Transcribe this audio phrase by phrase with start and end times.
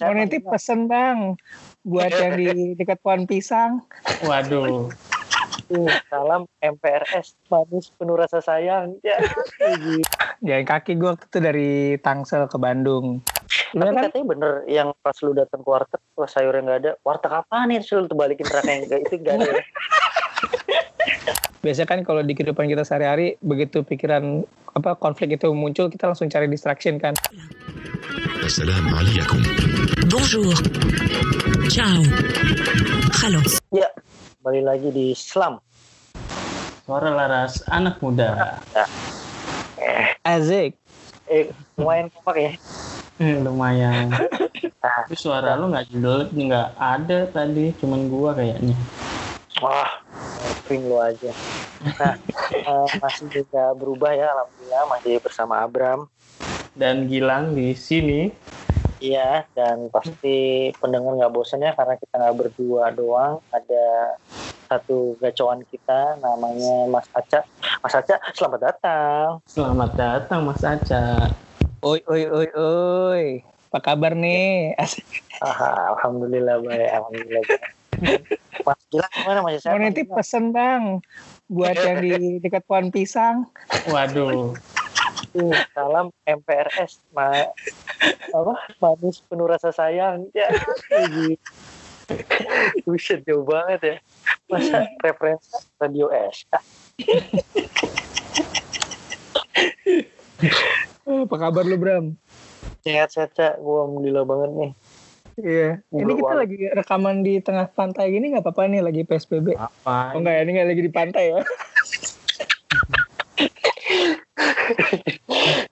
[0.00, 1.36] Mau nitip pesen bang
[1.84, 3.84] buat yang di dekat pohon pisang.
[4.24, 4.88] Waduh.
[6.08, 8.96] Salam MPRS manis penuh rasa sayang.
[9.04, 9.20] Ya.
[10.40, 13.20] Jalan kaki gue waktu itu dari Tangsel ke Bandung.
[13.76, 14.08] Tapi kan?
[14.08, 17.84] katanya bener yang pas lu datang ke warteg, pas sayurnya nggak ada, warteg apa nih?
[17.84, 19.44] Terus lu tuh balikin truk yang nggak itu nggak ada.
[19.44, 19.60] ya?
[21.68, 24.40] Biasanya kan kalau di kehidupan kita sehari-hari begitu pikiran
[24.72, 27.12] apa konflik itu muncul kita langsung cari distraction kan.
[28.42, 29.38] Assalamu alaikum.
[30.10, 30.50] Bonjour.
[31.70, 32.02] Ciao.
[33.22, 33.38] Halo.
[33.70, 33.86] Ya,
[34.42, 35.62] kembali lagi di Islam.
[36.82, 38.58] Suara laras anak muda.
[38.74, 38.84] Ya.
[39.78, 40.26] Eh.
[40.26, 40.74] Azik.
[41.30, 42.52] Eh, lumayan kompak ya.
[43.22, 44.10] Hmm, lumayan.
[44.82, 45.06] Ah.
[45.06, 48.74] Tapi suara lu nggak judul, nggak ada tadi, cuman gua kayaknya.
[49.62, 50.02] Wah,
[50.66, 51.30] ping lu aja.
[52.02, 52.18] Nah,
[52.66, 56.10] uh, masih juga berubah ya, alhamdulillah masih bersama Abram.
[56.72, 58.32] Dan Gilang di sini.
[59.02, 63.42] Iya, dan pasti pendengar nggak bosan ya karena kita nggak berdua doang.
[63.52, 64.16] Ada
[64.70, 67.44] satu gacoan kita namanya Mas Aca.
[67.82, 69.26] Mas Aca, selamat datang.
[69.44, 71.28] Selamat datang Mas Aca.
[71.82, 73.24] Oi oi oi oi.
[73.68, 74.72] Apa kabar nih?
[74.78, 75.04] Asik.
[75.42, 77.60] Ah, Alhamdulillah baik, Alhamdulillah baik.
[78.66, 79.74] Mas Gilang gimana masih sehat?
[79.74, 80.82] Mau Mas nitip pesen bang
[81.50, 83.50] buat yang di dekat pohon pisang.
[83.90, 84.56] Waduh.
[85.32, 87.32] Tuh, salam MPRS ma
[88.36, 90.52] apa manis penuh rasa sayang ya
[92.84, 93.96] Buset jauh banget ya
[94.52, 96.44] masa referensi radio S
[101.08, 102.12] Apa kabar lu Bram?
[102.82, 104.72] sehat-sehat cak gue alhamdulillah banget nih
[105.32, 105.80] Iya.
[105.88, 106.40] Ini kita banget.
[106.44, 109.56] lagi rekaman di tengah pantai gini nggak apa-apa nih lagi PSBB.
[109.56, 110.12] Apa?
[110.12, 111.40] Oh enggak ya, ini nggak lagi di pantai ya.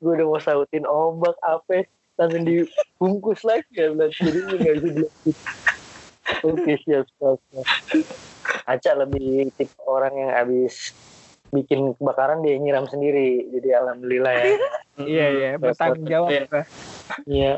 [0.00, 1.84] gue udah mau sautin ombak apa
[2.16, 5.10] langsung dibungkus lagi ya bilang jadi nggak bisa dilanjut
[6.44, 7.66] oke siap siap, siap.
[8.64, 10.94] Aca lebih tipe orang yang habis
[11.50, 13.50] bikin kebakaran dia nyiram sendiri.
[13.50, 14.46] Jadi alhamdulillah ya.
[15.00, 16.28] Iya iya, bertanggung jawab.
[17.24, 17.56] Iya.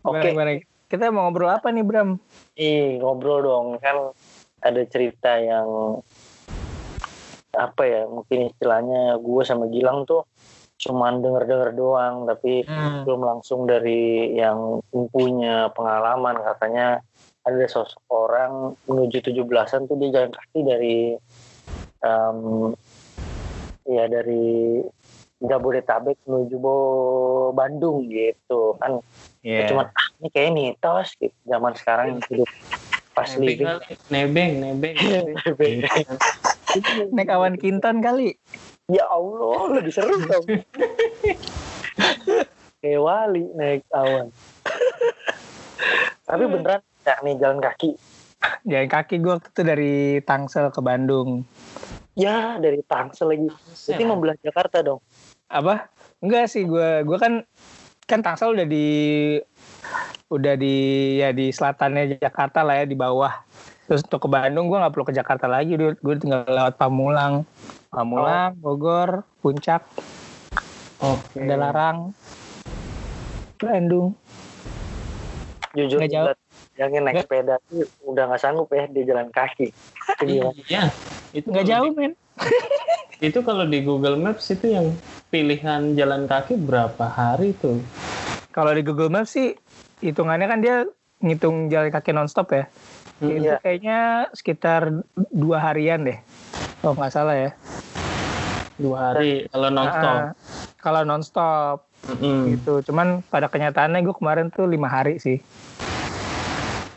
[0.00, 0.64] Gimana, oke?
[0.88, 2.16] Kita mau ngobrol apa nih Bram?
[2.56, 3.66] ih ngobrol dong.
[3.84, 4.16] Kan
[4.64, 6.00] ada cerita yang
[7.52, 10.24] apa ya mungkin istilahnya gue sama Gilang tuh
[10.80, 13.04] cuman denger-denger doang tapi Hmm.
[13.04, 14.80] belum langsung dari yang
[15.12, 17.04] punya pengalaman katanya
[17.40, 18.52] ada sosok orang
[18.84, 20.98] menuju 17-an tuh dia jalan kaki dari
[22.00, 22.38] em,
[23.86, 24.80] ya dari
[25.40, 29.00] Jabodetabek menuju Bo- Bandung gitu kan
[29.40, 29.72] Iya.
[29.72, 32.48] cuman ah, ini kayak mitos gitu zaman sekarang hidup
[33.10, 33.92] pas Nebeng, living kali.
[34.06, 34.96] nebeng, nebeng.
[35.44, 35.76] nebeng.
[37.10, 38.36] Naik awan kinton kali.
[38.90, 40.44] Ya Allah lebih seru dong
[42.82, 44.28] kayak wali naik awan
[46.26, 47.96] tapi beneran ya nih jalan kaki
[48.64, 51.44] Jalan kaki gue waktu itu dari Tangsel ke Bandung.
[52.16, 55.00] ya dari Tangsel lagi Berarti membelah Jakarta dong
[55.52, 55.92] Apa?
[56.20, 57.04] Enggak sih gue.
[57.04, 57.44] Gue kan
[58.04, 58.88] kan Tangsel udah di
[60.30, 60.76] udah di
[61.18, 63.34] ya di selatannya Jakarta lah ya di bawah.
[63.90, 65.74] Terus untuk ke Bandung gue nggak perlu ke Jakarta lagi.
[65.74, 67.42] Gue tinggal lewat Pamulang,
[67.90, 69.82] Pamulang, Bogor, Puncak,
[71.02, 71.42] Oke.
[71.42, 72.14] ada Larang,
[73.58, 74.14] Bandung.
[75.70, 76.26] jujur Nggak jauh.
[76.74, 77.26] yang naik Nggak.
[77.26, 79.74] sepeda tuh udah nggak sanggup ya di jalan kaki?
[80.22, 80.94] Iya.
[81.30, 82.12] Itu Nggak jauh di- men.
[83.26, 84.94] itu kalau di Google Maps itu yang
[85.28, 87.82] pilihan jalan kaki berapa hari tuh?
[88.50, 89.58] Kalau di Google Maps sih
[90.00, 90.86] hitungannya kan dia
[91.18, 92.70] ngitung jalan kaki nonstop ya.
[93.18, 93.58] Hmm, Itu Iya.
[93.58, 93.98] kayaknya
[94.30, 94.94] sekitar
[95.28, 96.18] dua harian deh.
[96.80, 97.50] Kalau nggak salah ya.
[98.80, 100.16] Dua hari kalau nonstop.
[100.16, 100.32] Ah,
[100.80, 102.56] kalau nonstop Mm-mm.
[102.56, 102.80] gitu.
[102.88, 105.36] Cuman pada kenyataannya gue kemarin tuh lima hari sih.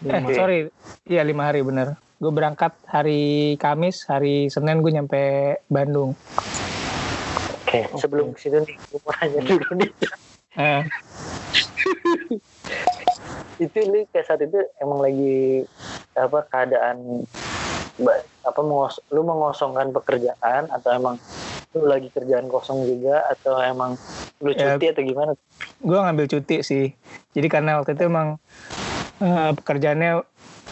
[0.08, 0.32] Eh Lima.
[0.32, 0.72] sorry,
[1.04, 2.00] iya lima hari bener.
[2.16, 5.22] Gue berangkat hari Kamis, hari Senin gue nyampe
[5.68, 6.16] Bandung.
[7.60, 9.90] Oke, sebelum ke situ nih, gue mau nanya dulu nih.
[10.56, 10.82] Eh,
[13.62, 15.62] Itu lu kayak saat itu emang lagi
[16.18, 17.22] apa keadaan
[18.43, 21.16] apa mengos lu mengosongkan pekerjaan atau emang
[21.73, 23.95] lu lagi kerjaan kosong juga atau emang
[24.41, 24.75] lu Ya.
[24.75, 25.31] cuti atau gimana?
[25.79, 26.85] gue ngambil cuti sih.
[27.34, 28.37] Jadi karena waktu itu emang
[29.19, 30.23] eh, pekerjaannya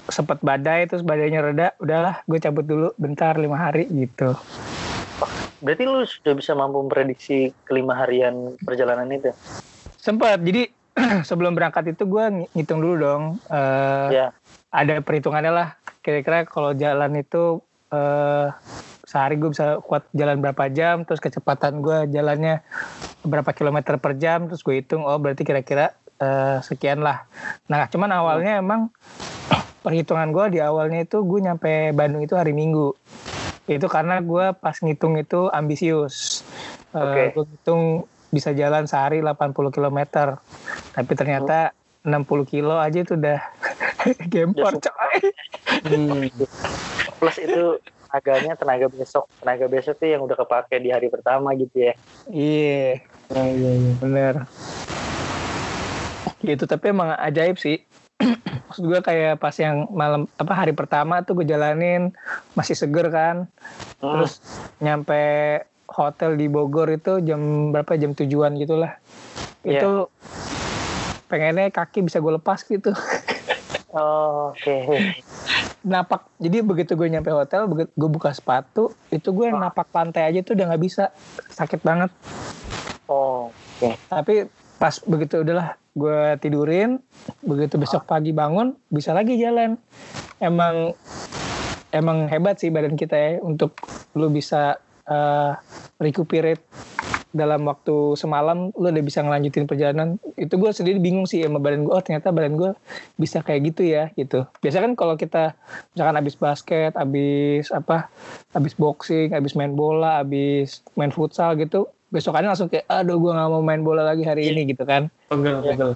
[0.08, 4.36] sempat badai, terus badainya reda, udahlah gue cabut dulu bentar lima hari gitu.
[5.62, 9.30] Berarti lu sudah bisa mampu memprediksi kelima harian perjalanan itu?
[9.96, 10.68] Sempat, jadi
[11.30, 13.24] sebelum berangkat itu gue ngitung dulu dong.
[13.48, 14.28] eh, Ya.
[14.72, 15.81] Ada perhitungannya lah.
[16.02, 17.62] Kira-kira kalau jalan itu
[17.94, 18.48] eh,
[19.06, 22.64] sehari gue bisa kuat jalan berapa jam, terus kecepatan gue jalannya
[23.28, 27.28] berapa kilometer per jam, terus gue hitung, oh berarti kira-kira eh, sekian lah.
[27.68, 28.90] Nah cuman awalnya emang
[29.82, 32.94] perhitungan gue di awalnya itu gue nyampe Bandung itu hari Minggu.
[33.66, 36.46] Itu karena gue pas ngitung itu ambisius.
[36.94, 37.24] Eh, Oke.
[37.36, 37.82] gue ngitung
[38.32, 40.00] bisa jalan sehari 80 km.
[40.96, 43.40] Tapi ternyata 60 kilo aja itu udah
[44.28, 45.18] gempor Udah coy.
[45.86, 46.28] Hmm.
[47.18, 49.26] Plus itu tenaganya tenaga besok.
[49.40, 51.94] Tenaga besok tuh yang udah kepake di hari pertama gitu ya.
[52.28, 53.06] Iya.
[53.32, 53.92] Ya, ya, ya.
[54.04, 54.36] bener
[56.42, 57.86] gitu tapi emang ajaib sih
[58.68, 62.14] maksud gue kayak pas yang malam apa hari pertama tuh gue jalanin
[62.58, 63.48] masih seger kan
[64.02, 64.18] Hmm.
[64.18, 64.42] terus
[64.82, 65.22] nyampe
[65.86, 68.98] hotel di Bogor itu jam berapa jam tujuan gitulah
[69.62, 69.78] Iya.
[69.78, 69.92] itu
[71.30, 72.90] pengennya kaki bisa gue lepas gitu
[73.92, 74.88] Oh, Oke.
[75.82, 80.56] napak jadi begitu gue nyampe hotel gue buka sepatu itu gue napak lantai aja tuh
[80.56, 81.12] udah nggak bisa.
[81.52, 82.08] Sakit banget.
[83.12, 83.52] Oh,
[84.08, 84.48] tapi
[84.80, 87.04] pas begitu udahlah gue tidurin
[87.44, 89.76] begitu besok pagi bangun bisa lagi jalan.
[90.40, 90.96] Emang
[91.92, 93.76] emang hebat sih badan kita ya untuk
[94.16, 95.52] lu bisa eh,
[96.00, 96.64] recuperate
[97.32, 101.88] dalam waktu semalam lu udah bisa ngelanjutin perjalanan itu gue sendiri bingung sih sama badan
[101.88, 102.72] gue oh ternyata badan gue
[103.16, 104.44] bisa kayak gitu ya gitu.
[104.60, 105.56] Biasa kan kalau kita
[105.96, 108.12] misalkan abis basket abis apa
[108.52, 113.50] abis boxing abis main bola abis main futsal gitu besokannya langsung kayak aduh gue nggak
[113.50, 115.08] mau main bola lagi hari ini gitu kan.
[115.32, 115.92] Pegel, pegel.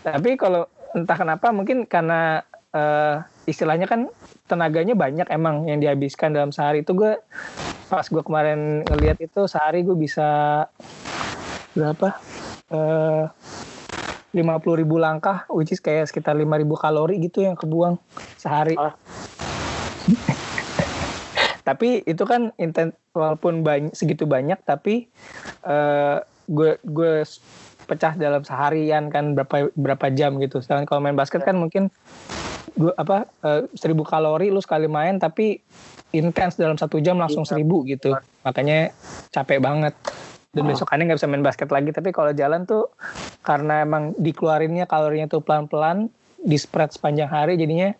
[0.00, 0.64] tapi kalau
[0.96, 2.40] entah kenapa mungkin karena
[2.72, 4.08] eh, istilahnya kan
[4.48, 7.16] tenaganya banyak emang yang dihabiskan dalam sehari itu gue
[7.88, 10.64] pas gue kemarin ngelihat itu sehari gue bisa
[11.76, 12.16] berapa
[12.72, 13.24] eh
[14.34, 18.00] lima puluh ribu langkah which is kayak sekitar lima ribu kalori gitu yang kebuang
[18.40, 18.96] sehari Ah.
[21.68, 25.08] tapi itu kan inten walaupun banyak segitu banyak tapi
[25.64, 26.16] eh,
[26.48, 27.24] gue gue
[27.84, 30.64] pecah dalam seharian kan berapa berapa jam gitu.
[30.64, 31.92] Sedangkan kalau main basket kan mungkin
[32.72, 35.60] dua apa eh, seribu kalori lu sekali main tapi
[36.14, 38.14] intens dalam satu jam langsung seribu gitu.
[38.46, 38.94] Makanya
[39.34, 39.94] capek banget.
[40.54, 41.90] Dan besokannya nggak bisa main basket lagi.
[41.90, 42.86] Tapi kalau jalan tuh
[43.42, 46.08] karena emang dikeluarinnya kalorinya tuh pelan-pelan
[46.44, 47.96] di spread sepanjang hari jadinya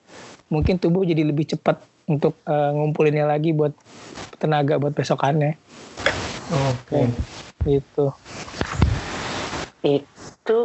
[0.53, 3.73] mungkin tubuh jadi lebih cepat untuk eh, ngumpulinnya lagi buat
[4.37, 5.57] tenaga buat besokannya
[6.53, 7.09] Oke.
[7.65, 8.13] gitu.
[9.85, 10.59] itu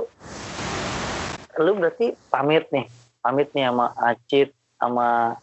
[1.59, 2.87] lu berarti pamit nih,
[3.19, 4.49] pamit nih sama Acit
[4.79, 5.35] sama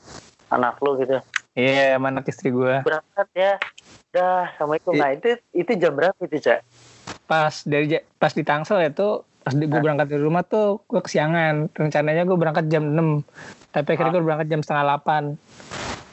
[0.49, 1.19] anak lu gitu.
[1.57, 2.85] Iya, sama anak istri gue.
[2.85, 3.53] Berangkat ya.
[4.13, 4.93] Dah, assalamualaikum.
[4.97, 6.61] Nah itu itu jam berapa itu cak?
[7.29, 11.73] Pas dari pas di Tangsel itu pas gue berangkat dari rumah tuh gue kesiangan.
[11.73, 13.25] Rencananya gue berangkat jam 6
[13.77, 15.37] tapi akhirnya gue berangkat jam setengah 8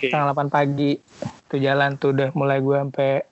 [0.04, 1.00] setengah 8 pagi
[1.48, 3.24] tuh jalan tuh udah mulai gue sampai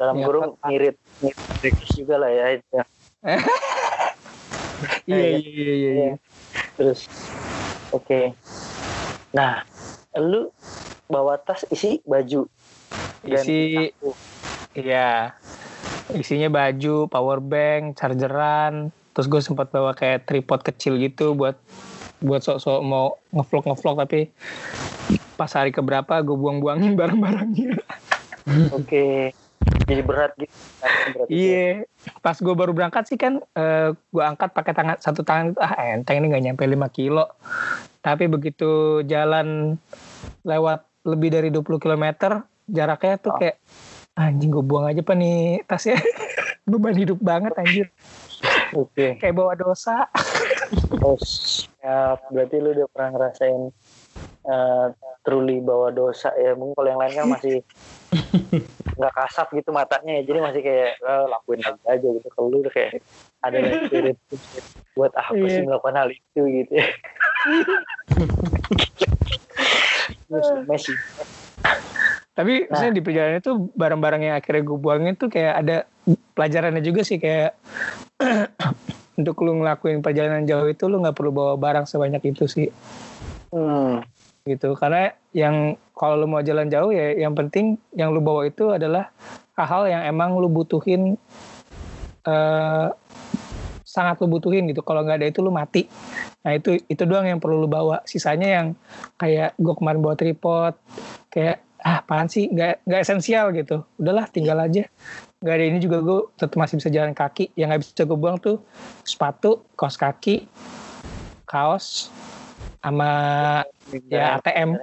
[0.00, 2.46] Dalam Ya, kurung ngirit ngirit juga lah ya.
[2.56, 2.78] itu.
[5.10, 6.12] iya iya iya iya, iya.
[6.78, 7.10] Terus,
[7.90, 8.32] oke.
[9.34, 9.66] Nah,
[10.16, 10.48] lu
[11.10, 12.46] bawa tas isi baju.
[13.26, 13.90] dan isi
[14.78, 15.34] iya
[16.14, 21.58] isinya baju power bank chargeran terus gue sempat bawa kayak tripod kecil gitu buat
[22.22, 24.30] buat sok-sok mau ngevlog ngevlog tapi
[25.34, 27.74] pas hari keberapa gue buang-buangin barang-barangnya
[28.72, 29.36] Oke.
[29.88, 30.52] Jadi berat gitu.
[30.52, 31.24] Gitu.
[31.32, 31.88] Iya,
[32.20, 35.72] pas gue baru berangkat sih kan eh, gue angkat pakai tangan satu tangan itu ah
[35.96, 37.24] enteng ini nggak nyampe 5 kilo.
[38.04, 39.76] Tapi begitu jalan
[40.44, 42.04] lewat lebih dari 20 km
[42.68, 43.56] jaraknya tuh kayak
[44.18, 45.96] anjing gue buang aja apa nih tasnya
[46.68, 47.86] beban hidup banget anjir
[48.76, 49.16] Oke.
[49.16, 50.04] kayak bawa dosa
[51.00, 52.28] Oh, siap.
[52.28, 53.62] Berarti lu udah pernah ngerasain
[54.48, 54.86] eh,
[55.28, 56.56] truly bawa dosa ya.
[56.56, 57.56] Mungkin kalau yang lain kan masih
[58.98, 60.22] nggak kasap gitu matanya ya.
[60.24, 62.28] Jadi masih kayak eh, lakuin lagi aja gitu.
[62.32, 63.04] Kalau lu udah kayak
[63.44, 64.16] ada spirit
[64.96, 65.68] buat apa sih Iya.
[65.68, 66.88] melakukan hal itu gitu ya.
[70.26, 70.96] Terus Messi.
[72.32, 72.94] tapi Nah.
[72.94, 75.76] di perjalanan itu barang-barang yang akhirnya gue buangin tuh kayak ada
[76.38, 77.50] pelajarannya juga sih kayak
[79.18, 82.70] untuk lu ngelakuin perjalanan jauh itu lu nggak perlu bawa barang sebanyak itu sih
[83.48, 84.04] Hmm.
[84.48, 84.72] Gitu.
[84.74, 89.12] Karena yang kalau lu mau jalan jauh ya yang penting yang lu bawa itu adalah
[89.58, 91.20] hal-hal yang emang lu butuhin
[92.26, 92.88] eh
[93.88, 94.84] sangat lu butuhin gitu.
[94.84, 95.88] Kalau nggak ada itu lu mati.
[96.44, 98.04] Nah itu itu doang yang perlu lu bawa.
[98.04, 98.66] Sisanya yang
[99.16, 100.74] kayak gue kemarin bawa tripod
[101.32, 102.52] kayak ah apaan sih?
[102.52, 103.84] Nggak nggak esensial gitu.
[103.96, 104.84] Udahlah tinggal aja.
[105.40, 107.50] Nggak ada ini juga gue tetap masih bisa jalan kaki.
[107.56, 108.60] Yang nggak bisa gue buang tuh
[109.02, 110.46] sepatu kaos kaki
[111.48, 112.12] kaos
[112.82, 113.10] sama
[114.08, 114.78] ya ATM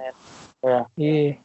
[0.66, 0.82] Ya.
[0.98, 1.38] iya.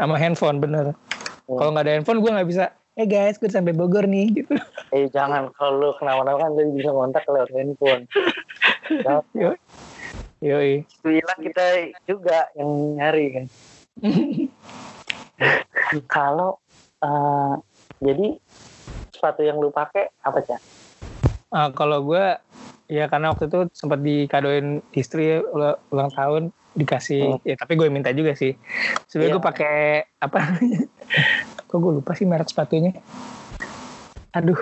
[0.00, 0.96] Sama handphone bener.
[1.44, 2.64] Kalau nggak ada handphone gue nggak bisa
[2.98, 4.56] eh guys gue sampai Bogor nih gitu.
[4.94, 5.52] Eh jangan.
[5.54, 8.08] Kalau lu kenapa-napa kan lu bisa kontak lewat handphone.
[9.04, 9.20] Ya,
[10.48, 10.88] yoi.
[11.04, 11.64] Bilang kita
[12.08, 13.44] juga yang nyari kan.
[16.14, 16.58] Kalau
[17.04, 17.54] eh,
[18.00, 18.26] jadi
[19.12, 20.60] sepatu yang lu pakai apa cak?
[21.48, 22.24] Ah, kalau gue
[22.88, 26.42] ya karena waktu itu sempat dikadoin istri ya, ul- ulang tahun
[26.72, 28.56] dikasih ya tapi gue minta juga sih
[29.04, 29.50] sebenarnya gue Iya.
[29.50, 29.76] pakai
[30.18, 30.80] apa namanya
[31.68, 32.92] kok gue lupa sih merek sepatunya
[34.30, 34.58] aduh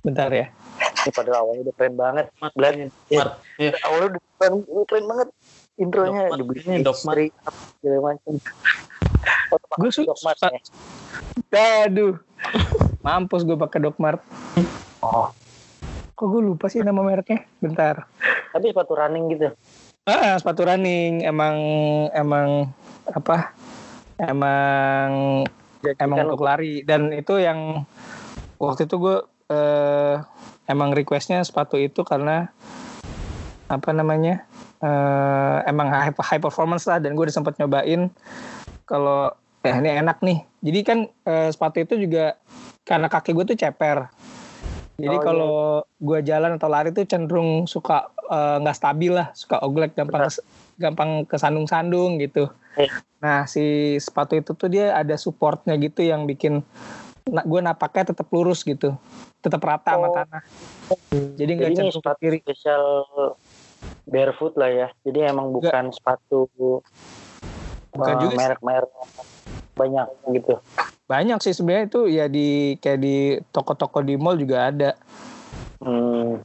[0.00, 0.48] bentar ya
[0.80, 2.26] Ini pada awalnya udah keren banget.
[2.36, 2.72] Mat, Belat.
[3.10, 3.72] Mat, iya.
[3.80, 5.28] Awalnya udah keren, udah keren banget.
[5.76, 7.14] Intronya Dogmat, dibeli ini Dogmat.
[7.16, 7.26] istri,
[7.80, 8.32] segala macam.
[9.78, 10.60] Gue suka- ya?
[11.82, 12.14] aduh
[13.00, 14.20] mampus gue pakai Dogmart
[15.00, 15.32] Oh,
[16.20, 17.48] kok gue lupa sih nama mereknya?
[17.64, 18.04] Bentar.
[18.52, 19.48] Tapi sepatu running gitu.
[20.04, 21.24] ah sepatu running.
[21.24, 21.56] Emang
[22.12, 22.68] emang
[23.08, 23.56] apa?
[24.20, 25.08] Emang
[25.80, 26.84] Jadi emang kan untuk lari.
[26.84, 27.88] Dan itu yang
[28.60, 29.16] waktu itu gue
[29.48, 30.20] eh,
[30.68, 32.52] emang requestnya sepatu itu karena
[33.72, 34.44] apa namanya?
[34.84, 37.00] Eh, emang high, high performance lah.
[37.00, 38.12] Dan gue udah sempat nyobain.
[38.84, 39.32] Kalau
[39.64, 40.44] eh ini enak nih.
[40.68, 42.36] Jadi kan eh, sepatu itu juga
[42.84, 44.19] karena kaki gue tuh ceper
[45.00, 45.26] jadi Oh, iya.
[45.26, 45.54] kalau
[45.96, 50.44] gue jalan atau lari tuh cenderung suka eh, nggak stabil lah suka oglek gampang kes-
[50.76, 52.92] gampang kesandung-sandung gitu Iya.
[53.18, 53.60] nah si
[53.96, 56.60] sepatu itu tuh dia ada supportnya gitu yang bikin
[57.26, 58.96] na- gue napaknya tetap lurus gitu
[59.40, 60.14] tetap rata sama Oh.
[60.14, 60.42] tanah
[61.34, 62.84] jadi nggak cenderung ke sepatu kiri spesial
[64.04, 64.88] barefoot lah ya.
[65.06, 66.50] Jadi emang bukan sepatu
[67.90, 68.38] Bukan juga sih.
[68.38, 68.90] merek-merek
[69.74, 70.54] banyak gitu.
[71.10, 73.16] Banyak sih sebenarnya itu ya di kayak di
[73.50, 74.94] toko-toko di mall juga ada
[75.80, 76.36] Hmm.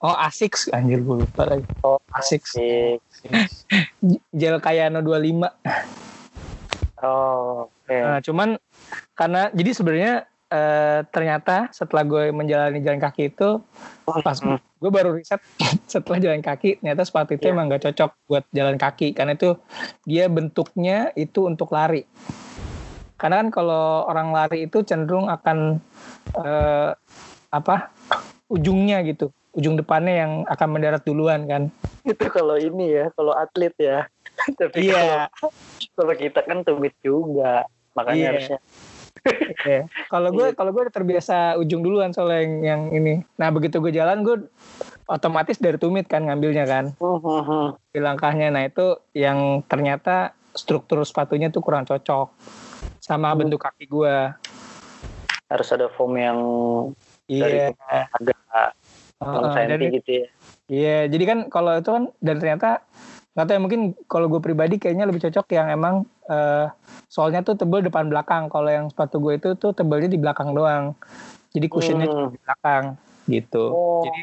[0.00, 2.98] oh Asics anjir gue lupa lagi Oh, Asics asik.
[4.32, 5.46] gel Kayano 25
[7.04, 7.92] Oh, oke.
[7.92, 8.56] Nah, cuman
[9.12, 10.14] karena jadi sebenarnya
[10.48, 13.60] eh, ternyata setelah gue menjalani jalan kaki itu
[14.24, 14.56] pas Hmm.
[14.84, 15.40] Gue baru riset
[15.92, 17.56] setelah jalan kaki ternyata sepatu itu Iya.
[17.56, 19.56] emang gak cocok buat jalan kaki karena itu
[20.04, 22.04] dia bentuknya itu untuk lari
[23.16, 25.80] karena kan kalau orang lari itu cenderung akan
[26.36, 26.90] eh,
[27.48, 27.88] apa
[28.52, 31.72] ujungnya gitu ujung depannya yang akan mendarat duluan kan
[32.04, 34.04] Itu kalau ini ya, kalau atlet ya.
[34.60, 35.48] Tapi iya kalau,
[35.96, 37.64] kalau kita kan tumit juga.
[37.96, 38.28] Makanya Iya.
[38.28, 38.58] harusnya
[39.64, 39.88] Iya.
[40.12, 43.14] Kalau gue kalau gue terbiasa ujung duluan soalnya yang, yang ini.
[43.40, 44.36] Nah begitu gue jalan gue
[45.08, 48.52] otomatis dari tumit kan ngambilnya kan Hmm, di langkahnya.
[48.52, 52.30] Nah itu yang ternyata struktur sepatunya tuh kurang cocok
[53.00, 53.44] sama Hmm.
[53.44, 54.16] bentuk kaki gue.
[55.44, 56.38] harus ada foam yang
[57.30, 57.76] Iya.
[58.10, 58.36] agak
[59.22, 60.26] Heeh, 6 dan gitu ya.
[60.66, 60.98] Iya.
[61.12, 62.82] Jadi kan kalau itu kan dan ternyata
[63.34, 66.70] nggak tahu ya mungkin kalau gue pribadi kayaknya lebih cocok yang emang eh,
[67.10, 68.46] soalnya tuh tebel depan belakang.
[68.46, 70.94] Kalau yang sepatu gue itu tuh tebelnya di belakang doang.
[71.50, 72.30] Jadi cushionnya Hmm.
[72.30, 72.84] di belakang
[73.26, 73.64] gitu.
[73.74, 74.22] Oh, Jadi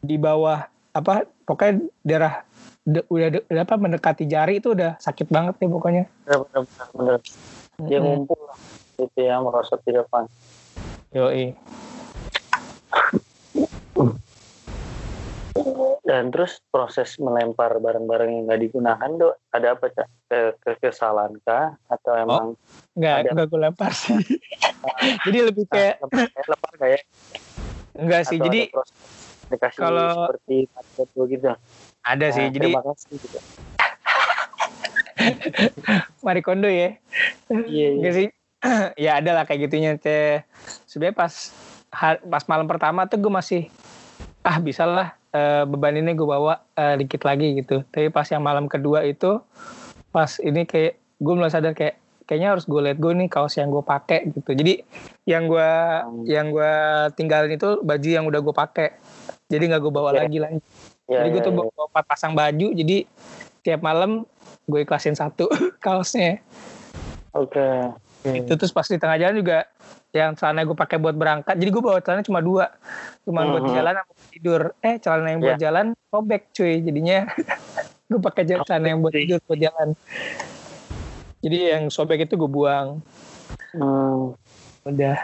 [0.00, 2.34] di bawah apa pokoknya daerah
[2.82, 6.04] de- udah, de- udah apa mendekati jari itu udah sakit banget ya pokoknya.
[6.26, 7.18] Bener bener bener.
[7.86, 8.04] Dia Mm-mm.
[8.26, 8.42] ngumpul.
[8.98, 10.26] Gitu ya, merosot di depan.
[11.14, 11.54] Yoi.
[16.00, 20.08] Dan terus proses melempar barang-barang yang nggak digunakan tuh ada apa cak?
[20.26, 21.76] Ke, ke kesalahan kah?
[21.86, 22.54] Atau emang
[22.94, 23.28] Enggak, Ada.
[23.34, 24.16] enggak gue lempar sih.
[25.26, 27.00] Jadi lebih kayak lepar, kayak lepar nggak ya?
[28.00, 28.36] enggak sih.
[28.38, 28.60] Atau Jadi
[29.76, 30.56] kalau- seperti
[30.94, 31.46] foto gitu.
[32.00, 32.44] ada sih.
[32.48, 33.38] Nah, Jadi terima kasih gitu.
[36.24, 36.96] Marie Kondo ya.
[37.50, 37.88] Iya, iya.
[37.92, 38.26] Enggak sih.
[39.04, 40.44] ya ada lah kayak gitunya teh.
[40.84, 41.32] Sebenarnya pas
[42.22, 43.62] pas malam pertama tuh gue masih
[44.40, 47.82] ah bisa lah eh, beban ini gue bawa eh, dikit lagi gitu.
[47.86, 49.38] Tapi pas yang malam kedua itu
[50.10, 53.68] pas ini kayak gue mulai sadar kayak kayaknya harus gue let go nih kaos yang
[53.68, 54.50] gue pakai gitu.
[54.52, 54.82] Jadi
[55.24, 55.70] yang gue
[56.00, 56.22] Hmm.
[56.24, 56.72] yang gue
[57.14, 58.88] tinggalin itu baju yang udah gue pakai.
[59.46, 60.18] Jadi nggak gue bawa Iya.
[60.24, 60.60] lagi lagi.
[61.10, 61.58] Ya, jadi gue ya, tuh ya.
[61.58, 62.66] bawa empat pasang baju.
[62.70, 62.96] Jadi
[63.60, 64.22] tiap malam
[64.64, 65.50] gue ikhlasin satu
[65.84, 66.38] kaosnya.
[67.34, 67.66] Oke.
[68.22, 69.66] Itu terus pas di tengah jalan juga
[70.10, 71.54] yang celana gue pakai buat berangkat.
[71.54, 72.66] Jadi gue bawa celana cuma dua,
[73.22, 73.72] cuma buat Mhm.
[73.72, 74.62] jalan sama buat tidur.
[74.80, 75.62] Eh celana yang buat Iya.
[75.62, 76.74] jalan robek cuy.
[76.82, 77.18] Jadinya
[78.10, 79.88] gue pakai celana yang buat tidur buat jalan.
[81.40, 83.00] Jadi yang sobek itu gue buang.
[83.72, 84.34] Hmm.
[84.82, 85.16] Udah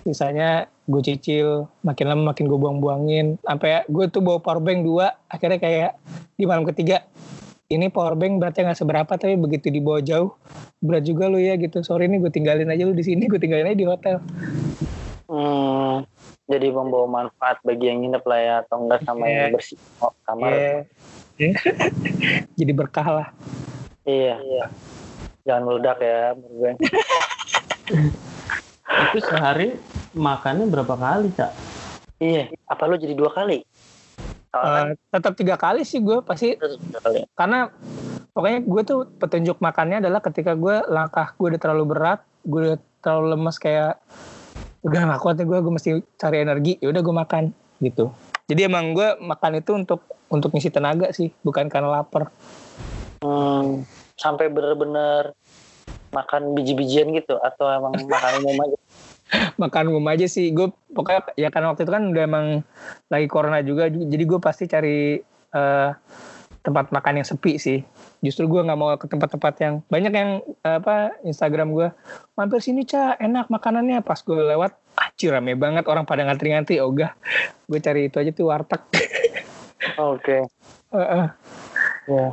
[0.00, 5.56] sisanya gue cicil makin lama makin gue buang-buangin sampai gue tuh bawa powerbank dua akhirnya
[5.56, 5.92] kayak
[6.36, 7.08] di malam ketiga
[7.72, 10.36] ini powerbank beratnya nggak seberapa tapi begitu dibawa jauh
[10.84, 13.72] berat juga lu ya gitu sorry nih gue tinggalin aja lu di sini gue tinggalin
[13.72, 14.16] aja di hotel
[15.24, 16.04] Hmm.
[16.44, 19.34] Jadi membawa manfaat bagi yang nginep lah ya atau enggak sama Iya.
[19.48, 20.52] yang bersih oh, kamar.
[20.52, 21.52] Iya.
[22.60, 23.28] jadi berkah lah
[24.04, 24.36] Iya.
[24.36, 24.64] Iya.
[25.48, 26.72] Jangan meledak ya, menurut gue.
[28.84, 29.68] Itu sehari
[30.12, 31.52] makannya berapa kali, Cak?
[32.20, 33.64] Iya, apa lu jadi dua kali?
[34.54, 36.54] Soalnya Eh, tetap tiga kali sih gue pasti.
[36.54, 37.20] Kan kali.
[37.34, 37.58] karena
[38.30, 42.78] pokoknya gue tuh petunjuk makannya adalah ketika gue langkah gue udah terlalu berat gue udah
[43.02, 43.98] terlalu lemas kayak
[44.84, 46.72] udah gak kuat nih gue gue mesti cari energi.
[46.78, 47.44] Ya udah gue makan
[47.82, 48.14] gitu.
[48.46, 52.30] Jadi emang gue makan itu untuk untuk ngisi tenaga sih bukan karena lapar.
[53.24, 55.32] Hmm, sampai bener-bener
[56.14, 58.78] makan biji-bijian gitu atau emang makan umum aja?
[59.62, 60.50] makan umum aja sih.
[60.50, 62.46] Gue pokoknya ya karena waktu itu kan udah emang
[63.10, 63.90] lagi corona juga.
[63.90, 65.18] Jadi gue pasti cari
[65.54, 65.90] eh,
[66.64, 67.84] tempat makan yang sepi sih.
[68.24, 70.30] Justru gue nggak mau ke tempat-tempat yang banyak yang
[70.64, 71.88] eh, apa Instagram gue
[72.38, 74.00] mampir sini cah enak makanannya.
[74.00, 75.84] Pas gue lewat anjir rame banget.
[75.86, 77.12] Orang pada ngantri-ngantri ogah
[77.68, 78.80] gue cari itu aja tuh warteg.
[80.00, 80.48] Oke,
[80.96, 81.26] Heeh.
[82.08, 82.28] ya.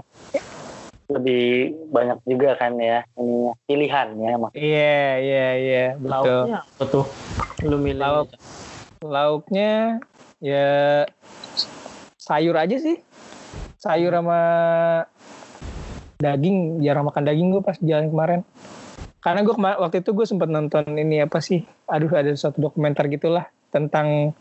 [1.12, 1.44] Lebih
[1.88, 4.52] banyak juga kan ya ininya pilihannya mak.
[4.56, 7.06] iya iya iya betul Lauknya apa tuh?
[7.62, 8.28] Lu milih Lauk.
[9.02, 9.98] lauknya
[10.38, 11.04] ya
[12.16, 13.02] sayur aja sih
[13.76, 14.40] sayur sama
[16.18, 18.42] daging jarang makan daging gue pas jalan kemarin
[19.20, 23.10] karena gue kema- waktu itu gue sempat nonton ini apa sih aduh ada suatu dokumenter
[23.10, 24.38] gitulah tentang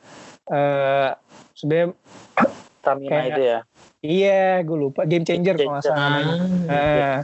[0.47, 1.11] eh
[1.55, 1.97] sebenarnya
[2.81, 3.59] Stamina Kayak- itu ya.
[4.01, 7.15] iya gue lupa game changer kalau nggak salah namanya Ah, Nah,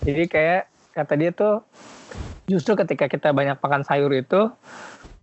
[0.00, 1.54] jadi kayak kata dia tuh
[2.44, 4.50] justru ketika kita banyak makan sayur itu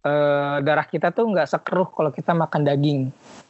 [0.02, 3.02] eh, darah kita tuh nggak sekeruh kalau kita makan daging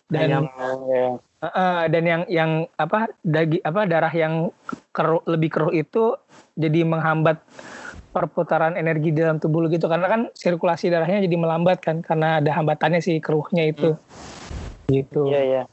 [0.08, 0.44] dan Ayam.
[0.86, 1.08] Ya.
[1.42, 4.50] eh, dan yang yang apa daging apa darah yang
[4.92, 6.18] keruh lebih keruh itu
[6.54, 7.42] jadi menghambat
[8.10, 13.00] perputaran energi dalam tubuh gitu karena kan sirkulasi darahnya jadi melambat kan karena ada hambatannya
[13.00, 13.94] si keruhnya itu
[14.90, 15.64] gitu Iya iya.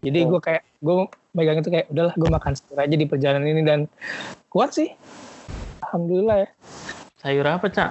[0.00, 0.94] Jadi gue kayak gue
[1.32, 3.80] megang itu kayak udahlah gue makan sayur aja di perjalanan ini dan
[4.48, 4.88] kuat sih
[5.82, 6.48] alhamdulillah ya
[7.16, 7.90] Sayur apa, Cak?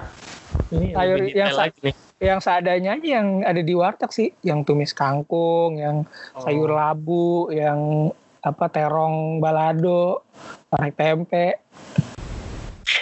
[0.70, 1.68] Ini Sayur yang sa-
[2.16, 6.08] yang seadanya aja yang ada di warteg sih yang tumis kangkung yang
[6.40, 6.74] sayur Oh.
[6.74, 8.08] labu yang
[8.40, 10.24] apa terong balado
[10.70, 11.60] tarik tempe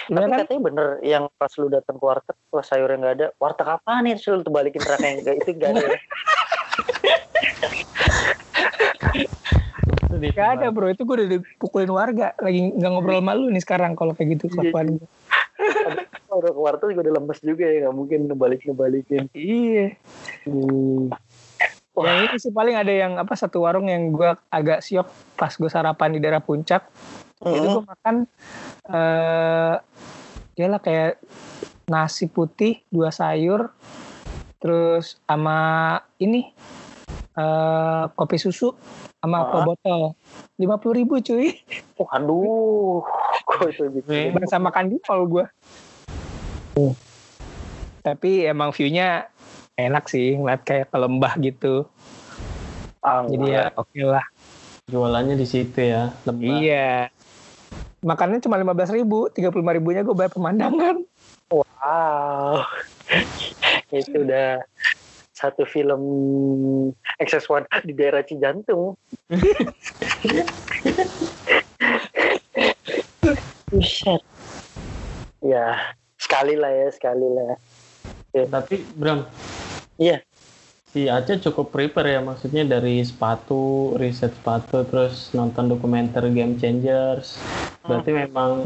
[0.05, 3.67] Tapi kan katanya bener yang pas lu datang ke warteg pas sayurnya nggak ada, warteg
[3.69, 4.17] apa nih?
[4.17, 5.87] Terus lu tuh balikin raknya nggak itu nggak ada.
[10.15, 13.51] Itu di gak ada bro itu gue udah dipukulin warga lagi nggak ngobrol sama lu
[13.51, 15.07] nih sekarang kalau kayak gitu kelakuan gua.
[16.25, 19.23] Kalau udah ke warteg juga udah lemes juga ya, nggak mungkin ngebalik ngebalikin.
[19.35, 19.95] iya
[20.47, 21.11] Hmm.
[21.95, 25.07] yang ini sih paling ada yang apa satu warung yang gue agak siok
[25.39, 26.83] pas gue sarapan di daerah puncak
[27.39, 27.71] itu Hmm.
[27.71, 28.15] gue makan
[28.91, 29.75] eh
[30.55, 31.19] ya lah kayak
[31.87, 33.71] nasi putih dua sayur
[34.59, 36.51] terus sama ini
[37.35, 38.75] eh kopi susu
[39.25, 39.65] sama Ah.
[39.65, 40.01] botol
[40.55, 41.57] lima puluh ribu cuy
[41.97, 43.01] Oh, aduh,
[43.49, 44.05] kok itu gitu.
[44.05, 44.29] Weh.
[44.29, 45.45] berasa makan di mall gue
[47.99, 49.25] tapi emang viewnya
[49.73, 51.89] enak sih ngeliat kayak ke lembah gitu
[53.01, 54.25] Ah, jadi ya oke lah
[54.85, 56.45] Jualannya di situ ya, lembah.
[56.45, 57.09] iya
[57.99, 61.01] makannya cuma lima belas ribu tiga puluh lima ribunya gue bayar pemandangan
[61.49, 62.65] Wow.
[63.91, 64.61] itu udah
[65.45, 66.01] satu film
[67.21, 68.97] XS1 di daerah Cijantung.
[73.69, 74.21] Buset.
[75.45, 77.53] Ya, sekali lah ya, sekali lah.
[78.33, 79.29] Tapi Bram,
[80.01, 80.25] Iya.
[80.89, 87.37] si Aceh cukup prepare ya, maksudnya dari sepatu, riset sepatu, terus nonton dokumenter Game Changers.
[87.85, 88.65] Berarti memang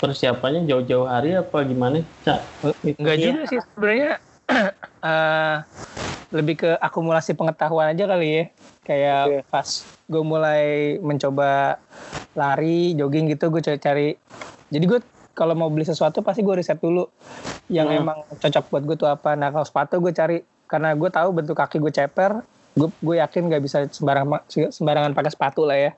[0.00, 2.40] persiapannya jauh-jauh hari apa gimana, Cak?
[2.82, 3.26] Enggak Iya.
[3.28, 4.12] juga sih sebenarnya
[5.10, 5.56] eh,
[6.32, 8.44] lebih ke akumulasi pengetahuan aja kali ya.
[8.82, 9.38] Kayak Oke.
[9.52, 9.68] pas
[10.08, 10.62] gue mulai
[10.98, 11.78] mencoba
[12.34, 14.16] lari, jogging gitu, gue cari-cari.
[14.72, 15.00] Jadi gue
[15.32, 17.08] kalau mau beli sesuatu pasti gue riset dulu
[17.72, 18.00] yang Hmm.
[18.04, 19.32] emang cocok buat gue tuh apa.
[19.36, 22.40] Nah kalau sepatu gue cari karena gue tahu bentuk kaki gue ceper,
[22.76, 25.92] gue gue yakin nggak bisa sembarangan sembarangan pakai sepatu lah ya.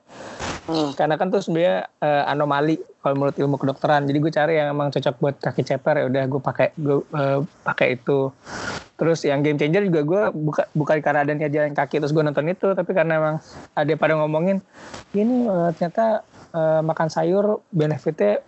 [0.65, 0.97] Hmm.
[0.97, 4.09] Karena kan tuh sebenarnya eh, anomali kalau menurut ilmu kedokteran.
[4.09, 7.39] Jadi gue cari yang emang cocok buat kaki ceper ya udah gue pakai gue eh,
[7.61, 8.33] pakai itu.
[8.95, 12.49] Terus yang game changer juga gue buka, bukan karena adanya jalan kaki terus gue nonton
[12.49, 13.35] itu, tapi karena emang
[13.77, 14.57] ada pada ngomongin
[15.13, 18.41] ini eh, ternyata eh, makan sayur benefitnya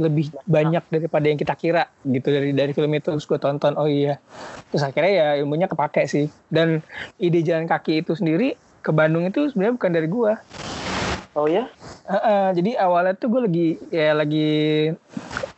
[0.00, 3.84] lebih banyak daripada yang kita kira gitu dari dari film itu terus gue tonton oh
[3.84, 4.16] iya
[4.72, 6.80] terus akhirnya ya ilmunya kepake sih dan
[7.20, 10.32] ide jalan kaki itu sendiri ke Bandung itu sebenarnya bukan dari gue
[11.38, 11.70] Oh ya?
[12.10, 14.90] Heeh, jadi awalnya tuh gue lagi ya lagi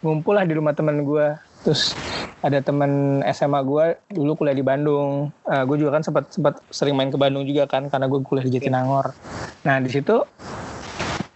[0.04, 1.32] ngumpul lah di rumah temen gue
[1.62, 1.94] terus
[2.42, 5.30] ada temen SMA gue dulu kuliah di Bandung.
[5.46, 8.52] Gue juga kan sempat sempat sering main ke Bandung juga kan karena gue kuliah di
[8.52, 9.16] Jatinangor.
[9.64, 10.20] Nah di situ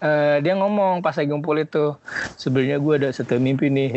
[0.02, 1.96] eh, dia ngomong pas lagi ngumpul itu
[2.36, 3.90] sebenarnya gue ada satu mimpi nih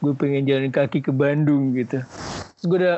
[0.00, 2.00] gue pengen jalan kaki ke Bandung gitu
[2.60, 2.96] terus gue udah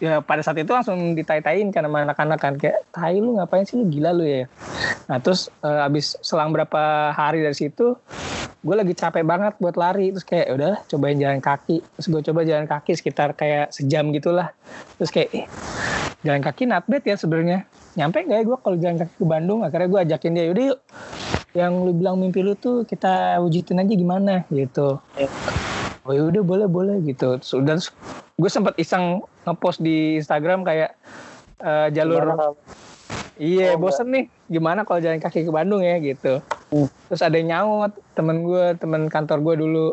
[0.00, 2.56] ya pada saat itu langsung ditai-tain kan sama anak-anak kan.
[2.56, 3.76] Kayak tai lu ngapain sih?
[3.76, 4.48] Lu gila lu ya.
[5.12, 8.00] Nah terus eh, abis selang berapa hari dari situ
[8.62, 10.16] gue lagi capek banget buat lari.
[10.16, 11.84] Terus kayak "Ya udah cobain jalan kaki.
[11.84, 14.48] Terus gue coba jalan kaki sekitar kayak sejam gitulah.
[14.96, 15.44] Terus kayak eh,
[16.24, 17.68] jalan kaki not bad ya sebenarnya.
[17.92, 19.60] Nyampe gak ya gue kalau jalan kaki ke Bandung?
[19.60, 20.80] Akhirnya gue ajakin dia yaudah yuk
[21.52, 24.48] yang lu bilang mimpi lu tuh kita wujudin aja gimana?
[24.48, 24.96] Gitu
[26.02, 27.90] oh yaudah boleh boleh gitu terus
[28.34, 30.94] gue sempat iseng ngepost di Instagram kayak
[31.62, 32.22] eh, jalur
[33.40, 34.24] Iya, Oh, bosen nih.
[34.46, 36.44] Gimana kalau jalan kaki ke Bandung ya gitu.
[36.68, 36.88] Hmm.
[37.08, 39.88] Terus ada yang nyaut, temen gue, temen kantor gue dulu.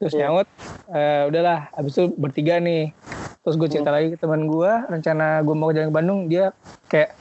[0.00, 0.20] Terus Iya.
[0.26, 0.48] nyaut,
[0.90, 2.96] eh, udahlah, habis itu bertiga nih.
[3.44, 6.50] Terus gue cerita lagi ke temen gue, rencana gue mau jalan ke Bandung, dia
[6.88, 7.12] kayak,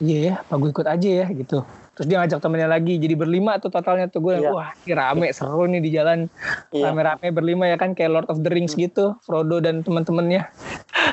[0.00, 1.60] iya ya, apa gue ikut aja ya gitu.
[1.96, 4.52] Terus dia ngajak temennya lagi, jadi berlima tuh totalnya tuh gue, Iya.
[4.52, 6.28] wah ini rame, seru nih di jalan.
[6.68, 6.92] Iya.
[6.92, 10.44] Rame-rame berlima ya kan, kayak Lord of the Rings gitu, Frodo dan teman-temannya.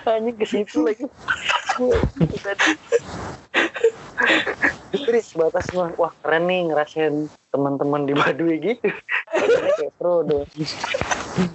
[0.04, 1.08] Anjing ke situ lagi.
[4.94, 7.16] Terus batas mah, wah keren nih ngerasain
[7.50, 8.92] teman-teman di Baduy gitu.
[9.32, 10.46] Kayak pro dong.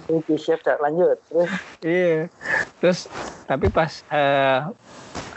[0.09, 0.81] Oke siap Cak.
[0.81, 1.15] lanjut.
[1.29, 2.27] Terus Iya.
[2.81, 2.99] Terus
[3.45, 4.59] tapi pas eh,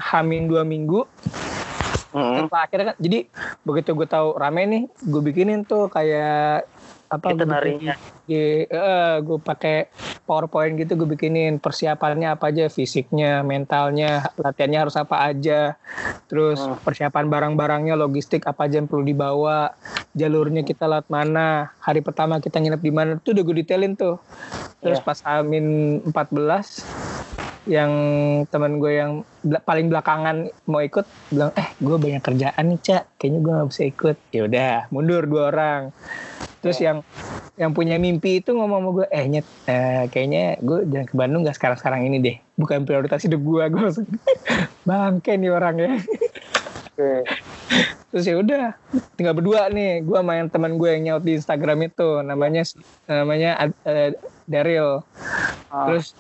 [0.03, 1.07] Hamin dua minggu
[2.13, 3.19] mm, Setelah akhirnya kan jadi
[3.63, 6.69] begitu gue tahu rame nih gue bikinin tuh kayak
[7.09, 7.95] apa bikin narinya.
[8.25, 9.93] di- eh, gue pakai
[10.25, 15.77] powerpoint gitu gue bikinin persiapannya apa aja fisiknya mentalnya latihannya harus apa aja
[16.25, 16.81] terus Hmm.
[16.81, 19.77] persiapan barang-barangnya logistik apa aja yang perlu dibawa
[20.13, 24.17] jalurnya kita lewat mana hari pertama kita nginep di mana tuh udah gue detailin tuh
[24.81, 25.05] terus Iya.
[25.05, 25.67] pas Amin
[26.03, 26.81] 14
[27.63, 27.93] yang
[28.51, 29.11] teman gue yang
[29.47, 33.69] bela- paling belakangan mau ikut bilang eh gue banyak kerjaan nih cak kayaknya gue nggak
[33.71, 34.17] bisa ikut.
[34.35, 35.83] Ya udah mundur dua orang.
[36.63, 37.03] Terus yang
[37.59, 41.41] yang punya mimpi itu ngomong sama gue eh nyet eh, kayaknya gue jangan ke Bandung
[41.47, 42.37] gak sekarang sekarang ini deh.
[42.59, 44.07] Bukan prioritas hidup gue gue langsung
[44.83, 45.93] bangke nih orang ya.
[48.13, 48.65] Terus ya udah
[49.17, 52.63] tinggal berdua nih gue sama yang teman gue yang nyaut di Instagram itu namanya
[53.07, 54.19] namanya eh,
[54.51, 55.03] Daryl.
[55.73, 56.13] Ah, Terus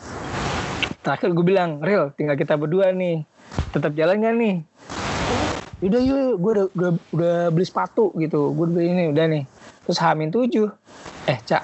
[1.02, 3.26] terakhir gue bilang, Real, tinggal kita berdua nih.
[3.70, 4.56] Tetap jalan gak nih?
[5.82, 8.54] Udah yuk, gue udah, udah, udah beli sepatu gitu.
[8.54, 9.44] Gue udah beli ini, udah nih.
[9.82, 10.70] Terus hamin tujuh.
[11.26, 11.62] Eh, Cak,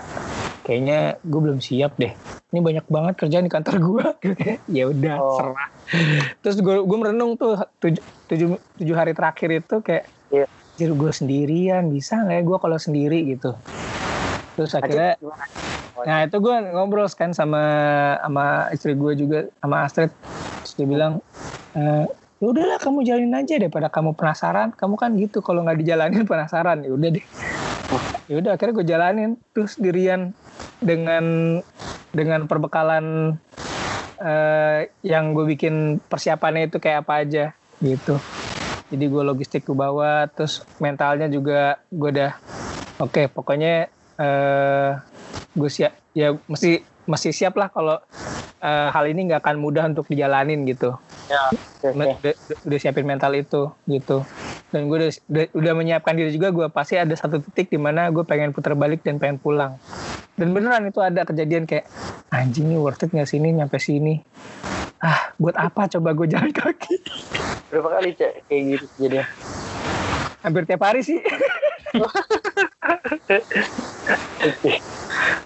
[0.66, 2.10] kayaknya gue belum siap deh.
[2.48, 4.04] Ini banyak banget kerjaan di kantor gue.
[4.76, 5.38] ya udah, Oh.
[5.38, 5.68] serah.
[6.42, 10.46] Terus gue gue merenung tuh tujuh, tujuh, tujuh hari terakhir itu kayak, Iya.
[10.76, 13.54] jadi gue sendirian, bisa nggak ya gue kalau sendiri gitu.
[14.58, 15.46] Terus akhirnya gimana?
[16.06, 17.62] Nah itu gue ngobrol kan sama
[18.22, 20.12] sama istri gue juga sama Astrid.
[20.62, 21.12] Terus dia bilang,
[21.74, 21.82] e,
[22.38, 24.70] ya udahlah kamu jalanin aja daripada kamu penasaran.
[24.76, 26.84] Kamu kan gitu kalau nggak dijalanin penasaran.
[26.84, 27.26] Ya udah deh.
[28.28, 30.36] Ya udah akhirnya gue jalanin terus sendirian
[30.78, 31.24] dengan
[32.12, 33.34] dengan perbekalan
[34.20, 37.44] eh, yang gue bikin persiapannya itu kayak apa aja
[37.80, 38.20] gitu.
[38.88, 42.32] Jadi gue logistik gue bawa, terus mentalnya juga gue udah
[42.98, 44.90] oke pokoknya eh
[45.58, 47.98] gue siap ya mesti mesti siap lah kalau
[48.62, 50.94] eh, hal ini nggak akan mudah untuk dijalanin gitu.
[51.28, 51.42] Ya,
[51.84, 52.20] oke.
[52.20, 52.34] Udah,
[52.68, 54.24] udah siapin mental itu gitu.
[54.68, 58.12] Dan gue udah, udah, udah menyiapkan diri juga gue pasti ada satu titik di mana
[58.12, 59.80] gue pengen putar balik dan pengen pulang.
[60.36, 61.88] Dan beneran itu ada kejadian kayak
[62.30, 64.20] anjing nih worth it nggak sini nyampe sini.
[65.00, 66.94] Ah, buat apa coba gue jalan kaki?
[67.70, 69.22] Berapa kali Cak kayak gitu jadi
[70.42, 71.18] Hampir tiap hari sih.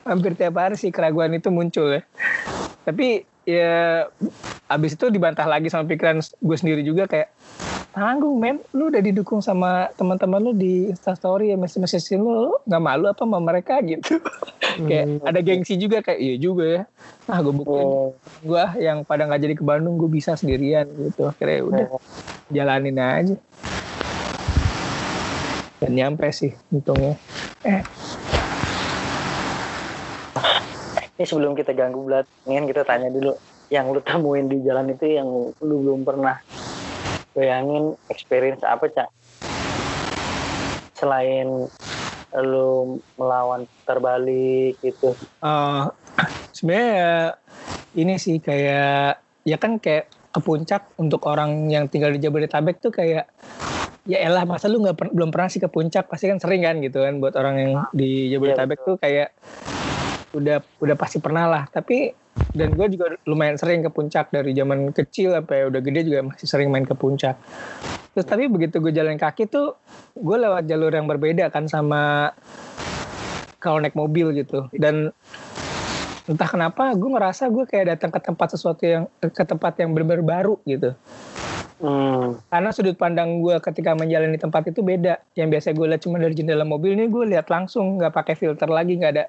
[0.06, 2.02] hampir tiap hari sih keraguan itu muncul ya.
[2.82, 4.06] Tapi ya
[4.70, 7.30] abis itu dibantah lagi sama pikiran gue sendiri juga kayak
[7.92, 8.58] tanggung men.
[8.74, 12.50] Lu udah didukung sama teman-teman lu di instastory ya message message lu.
[12.50, 13.78] Lu nggak malu apa sama mereka?
[13.84, 14.18] Gitu.
[14.88, 16.82] Kayak ada gengsi juga kayak iya juga ya.
[17.30, 21.28] Ah gue buktiin Oh, gue yang pada nggak jadi ke Bandung gue bisa sendirian gitu.
[21.28, 21.86] Akhirnya ya udah
[22.50, 23.36] jalanin aja
[25.82, 27.18] dan nyampe sih untungnya
[27.66, 27.82] eh
[31.12, 33.36] Ini sebelum kita ganggu belat, ingin kita tanya dulu
[33.70, 35.28] yang lu temuin di jalan itu yang
[35.60, 36.40] lu belum pernah
[37.36, 39.08] bayangin experience apa cak?
[40.98, 41.68] Selain
[42.42, 45.14] lu melawan terbalik gitu.
[45.44, 45.82] Eh,
[46.50, 47.14] sebenarnya ya,
[48.02, 52.90] ini sih kayak ya kan kayak ke puncak untuk orang yang tinggal di Jabodetabek tuh
[52.90, 53.28] kayak
[54.02, 56.10] ya elah masa lu nggak per- belum pernah sih ke puncak?
[56.10, 58.86] Pasti kan sering kan gitu kan buat orang yang di Jabodetabek betul.
[58.86, 59.28] tuh kayak
[60.34, 61.64] udah udah pasti pernah lah.
[61.70, 62.10] Tapi
[62.56, 66.46] dan gue juga lumayan sering ke puncak dari zaman kecil sampai udah gede juga masih
[66.48, 67.36] sering main ke puncak.
[68.12, 69.76] Terus tapi begitu gue jalan kaki tuh
[70.16, 72.32] gue lewat jalur yang berbeda kan sama
[73.62, 74.66] kalau naik mobil gitu.
[74.74, 75.14] Dan
[76.26, 80.22] entah kenapa gue ngerasa gue kayak datang ke tempat sesuatu yang ke tempat yang benar-benar
[80.22, 80.94] baru gitu
[81.82, 82.38] Hmm.
[82.46, 86.30] karena sudut pandang gue ketika menjalani tempat itu beda yang biasa gue lihat cuma dari
[86.30, 89.24] jendela mobil ini gue lihat langsung nggak pakai filter lagi nggak ada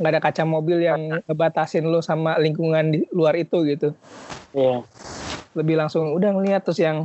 [0.00, 3.92] nggak ada kaca mobil yang ngebatasin lo sama lingkungan di luar itu gitu
[4.50, 4.80] Iya.
[5.52, 7.04] lebih langsung udah ngeliat terus yang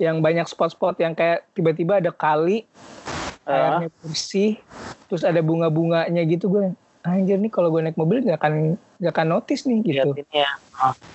[0.00, 2.64] yang banyak spot-spot yang kayak tiba-tiba ada kali
[3.44, 3.84] Ah.
[3.84, 4.56] airnya bersih
[5.06, 9.28] terus ada bunga-bunganya gitu gue anjir nih kalau gue naik mobil nggak akan nggak akan
[9.28, 10.50] notice nih gitu Lihat ini ya.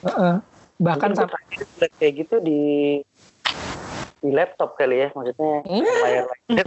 [0.05, 0.35] Heeh.
[0.75, 2.61] Bahkan Mungkin sampai kayak gitu di
[4.25, 5.85] di laptop kali ya maksudnya Hmm.
[6.03, 6.25] layar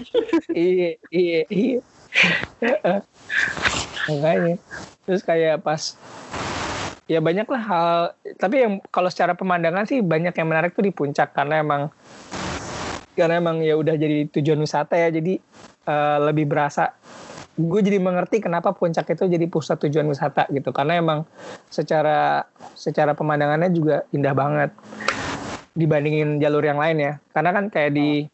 [0.54, 1.80] iya iya iya.
[4.08, 4.56] Makanya.
[5.04, 5.96] Terus kayak pas
[7.08, 7.96] ya banyak lah hal
[8.36, 11.88] tapi yang kalau secara pemandangan sih banyak yang menarik tuh di puncak karena emang
[13.16, 15.40] karena emang ya udah jadi tujuan wisata ya jadi
[15.88, 16.92] eh, lebih berasa
[17.58, 20.70] gue jadi mengerti kenapa puncak itu jadi pusat tujuan wisata gitu.
[20.70, 21.26] Karena emang
[21.66, 22.46] secara
[22.78, 24.70] secara pemandangannya juga indah banget
[25.74, 27.12] dibandingin jalur yang lain ya.
[27.34, 28.30] Karena kan kayak di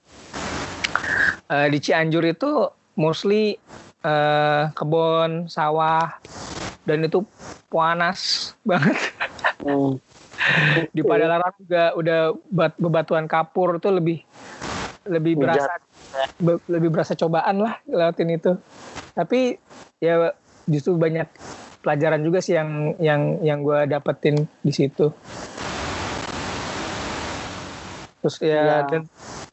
[1.48, 2.68] eh, di Cianjur itu
[3.00, 3.56] mostly
[4.04, 6.12] eh, kebun sawah
[6.84, 7.24] dan itu
[7.72, 8.96] panas banget.
[9.64, 9.96] Hmm.
[10.92, 12.20] di Padalarang juga udah
[12.52, 14.20] bat- bebatuan kapur tuh lebih
[15.08, 15.72] lebih berasa
[16.36, 18.52] be- lebih berasa cobaan lah lewatin itu
[19.14, 19.56] tapi
[20.02, 20.34] ya
[20.66, 21.30] justru banyak
[21.80, 25.12] pelajaran juga sih yang yang yang gue dapetin di situ.
[28.24, 28.78] Terus ya Ya.
[28.88, 29.02] dan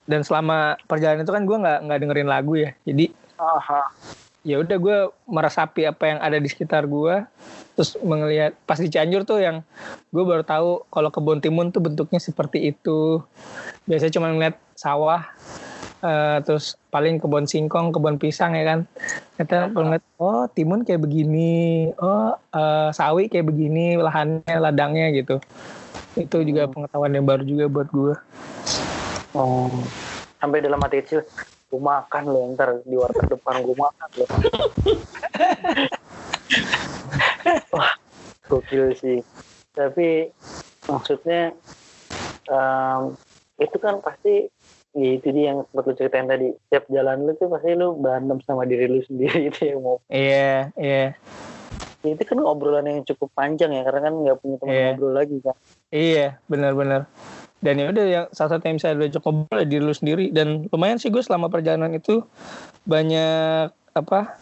[0.08, 2.72] dan selama perjalanan itu kan gue nggak nggak dengerin lagu ya.
[2.88, 3.82] Jadi Aha.
[4.42, 4.98] ya udah gue
[5.30, 7.22] meresapi apa yang ada di sekitar gue
[7.72, 9.64] terus mengelihat pas di Cianjur tuh yang
[10.12, 13.22] gue baru tahu kalau kebun timun tuh bentuknya seperti itu.
[13.86, 15.28] Biasanya cuma ngeliat sawah
[16.02, 18.80] eh, terus paling kebun singkong kebun pisang ya kan
[19.38, 25.38] kita ngeliat oh timun kayak begini oh eh, sawi kayak begini lahannya ladangnya gitu
[26.20, 28.14] itu juga pengetahuan yang baru juga buat gue
[29.32, 29.72] Oh.
[30.44, 31.24] Sampai dalam hati kecil,
[31.72, 34.26] gue makan lo ntar di warteg depan gue makan lo.
[37.76, 37.94] Wah,
[38.52, 39.24] gokil sih.
[39.72, 40.28] Tapi
[40.90, 41.56] maksudnya
[42.52, 43.16] em,
[43.62, 44.52] itu kan pasti
[44.92, 46.48] ya itu dia yang sempat lu ceritain tadi.
[46.68, 49.98] Tiap jalan lu tuh pasti lu berantem sama diri lu sendiri itu yang mau.
[50.08, 51.16] iya iya
[52.02, 54.86] Ya, itu kan obrolan yang cukup panjang ya karena kan nggak punya teman Iya.
[54.90, 55.56] ngobrol lagi kan.
[55.94, 57.02] Iya, benar-benar.
[57.62, 60.66] Dan ya udah yang salah satu yang bisa diajak ngobrol ya diri lu sendiri dan
[60.68, 62.26] lumayan sih gue selama perjalanan itu
[62.84, 64.34] banyak apa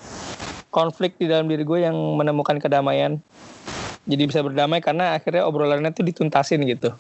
[0.71, 3.19] konflik di dalam diri gue yang menemukan kedamaian.
[4.07, 6.95] Jadi bisa berdamai karena akhirnya obrolannya tuh dituntasin gitu.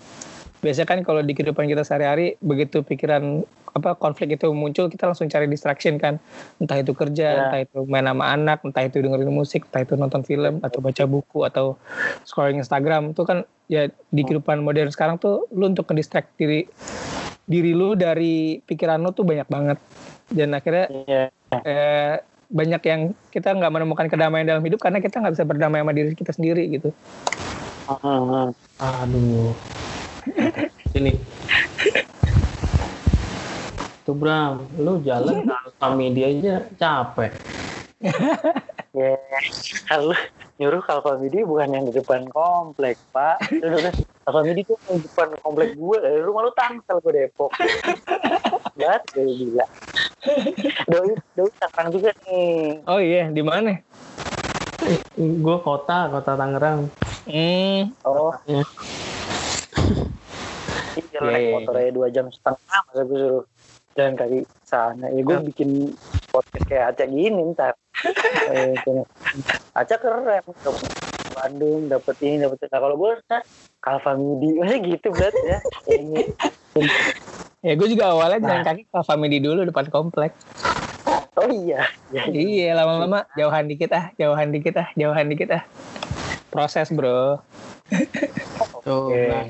[0.59, 5.29] Biasanya kan kalau di kehidupan kita sehari-hari begitu pikiran apa konflik itu muncul kita langsung
[5.29, 6.17] cari distraction kan.
[6.59, 7.39] Entah itu kerja, Ya.
[7.47, 11.03] entah itu main sama anak, entah itu dengerin musik, entah itu nonton film atau baca
[11.05, 11.77] buku atau
[12.25, 16.65] scrolling Instagram itu kan ya di kehidupan modern sekarang tuh lu untuk ngedistract diri
[17.45, 19.77] diri lu dari pikiran lu tuh banyak banget
[20.33, 21.23] dan akhirnya Iya.
[21.61, 22.15] eh,
[22.49, 26.17] banyak yang kita nggak menemukan kedamaian dalam hidup karena kita nggak bisa berdamai sama diri
[26.17, 26.89] kita sendiri gitu.
[28.81, 29.53] Aduh.
[30.91, 31.13] Sini.
[34.03, 37.31] Tuh Bram, lu jalan ke Alfa Media aja capek.
[38.89, 39.13] Ya,
[39.85, 40.17] kalau
[40.57, 43.37] nyuruh Kalfa Midi bukan yang di depan komplek, Pak.
[43.61, 43.93] Udah, udah.
[44.25, 47.53] Kalfa Midi tuh yang di depan komplek gue, dari rumah lu Tangsel ke Depok.
[48.73, 49.65] Banget, gue gila.
[50.89, 52.81] Doi, Doi Tangerang juga nih.
[52.83, 53.77] oh iya di mana
[55.15, 56.89] Gue kota, kota Tangerang.
[57.29, 58.65] hmm Oh, Ya.
[61.01, 63.43] Iya, naik iya, motor aja dua jam setengah, masa gue suruh
[63.95, 65.05] jalan kaki sana.
[65.09, 65.43] Ya gue Ya.
[65.43, 65.69] bikin
[66.29, 67.73] podcast kayak Acak gini ntar.
[68.49, 68.73] Eh.
[69.73, 70.55] Acak keren, dapet
[71.31, 73.43] Bandung, dapet ini, dapet Nah kalau gue, nah,
[73.79, 75.59] Kalfa Midi, masih gitu berarti ya.
[75.87, 76.21] Ini.
[77.67, 78.47] ya gue juga awalnya Nah.
[78.47, 80.31] jalan kaki ke family dulu depan komplek
[81.35, 85.63] Oh iya, ya, iya lama-lama jauhan dikit ah jauhan dikit ah jauhan dikit ah
[86.51, 87.39] proses bro
[88.83, 89.23] Tuh, Oke.
[89.23, 89.47] Bram.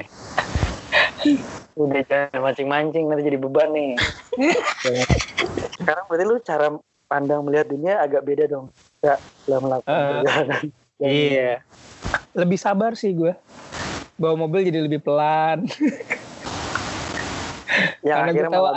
[1.79, 3.95] Udah jangan mancing-mancing nanti jadi beban nih.
[5.79, 6.67] Sekarang berarti lu cara
[7.07, 8.67] pandang melihat dunia agak beda dong.
[8.99, 10.61] Ya, setelah melakukan perjalanan.
[10.99, 11.51] Yang- iya
[12.33, 13.33] lebih sabar sih gue
[14.17, 15.65] bawa mobil jadi lebih pelan
[18.03, 18.67] Yang Karena gue akhirnya tahu-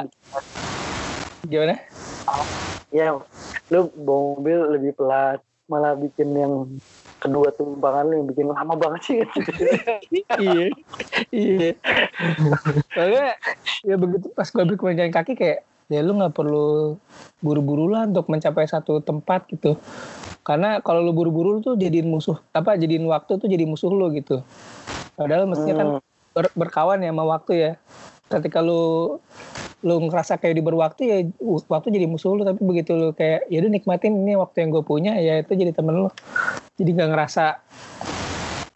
[1.43, 1.77] gimana
[2.93, 3.07] ya
[3.73, 6.55] lu bawa mobil lebih pelan, malah bikin yang
[7.23, 9.19] kedua tumpangan lu yang bikin lama banget sih.
[10.43, 10.67] Iya.
[11.31, 11.71] Iya.
[12.91, 13.27] Soalnya
[13.87, 14.67] ya begitu pas gue
[14.99, 16.99] jalan kaki kayak ya lu nggak perlu
[17.39, 19.79] buru-buru lah untuk mencapai satu tempat gitu.
[20.43, 24.43] Karena kalau lu buru-buru tuh jadiin musuh apa jadiin waktu tuh jadi musuh lu gitu.
[25.15, 25.89] Padahal mestinya kan
[26.35, 27.73] ber- berkawan ya sama waktu ya
[28.41, 29.19] ketika lu
[29.83, 31.17] lu ngerasa kayak di berwaktu ya
[31.69, 32.47] waktu jadi musuh lu.
[32.47, 35.75] Tapi begitu lu kayak ya udah nikmatin ini waktu yang gue punya ya itu jadi
[35.75, 36.09] temen lu.
[36.79, 37.45] Jadi nggak ngerasa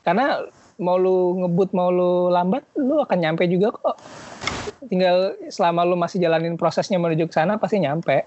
[0.02, 0.44] karena
[0.76, 3.96] mau lu ngebut mau lu lambat lu akan nyampe juga kok.
[4.90, 8.26] Tinggal selama lu masih jalanin prosesnya menuju ke sana pasti nyampe.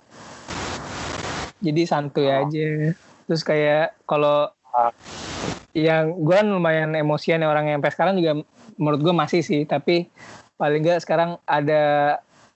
[1.60, 2.48] Jadi santuy Oh.
[2.48, 2.96] aja.
[3.28, 4.94] Terus kayak kalau Ah.
[5.74, 8.32] yang gue lumayan emosian ya orang yang sampai sekarang juga
[8.78, 9.66] menurut gue masih sih.
[9.66, 10.08] Tapi
[10.60, 11.82] paling nggak sekarang ada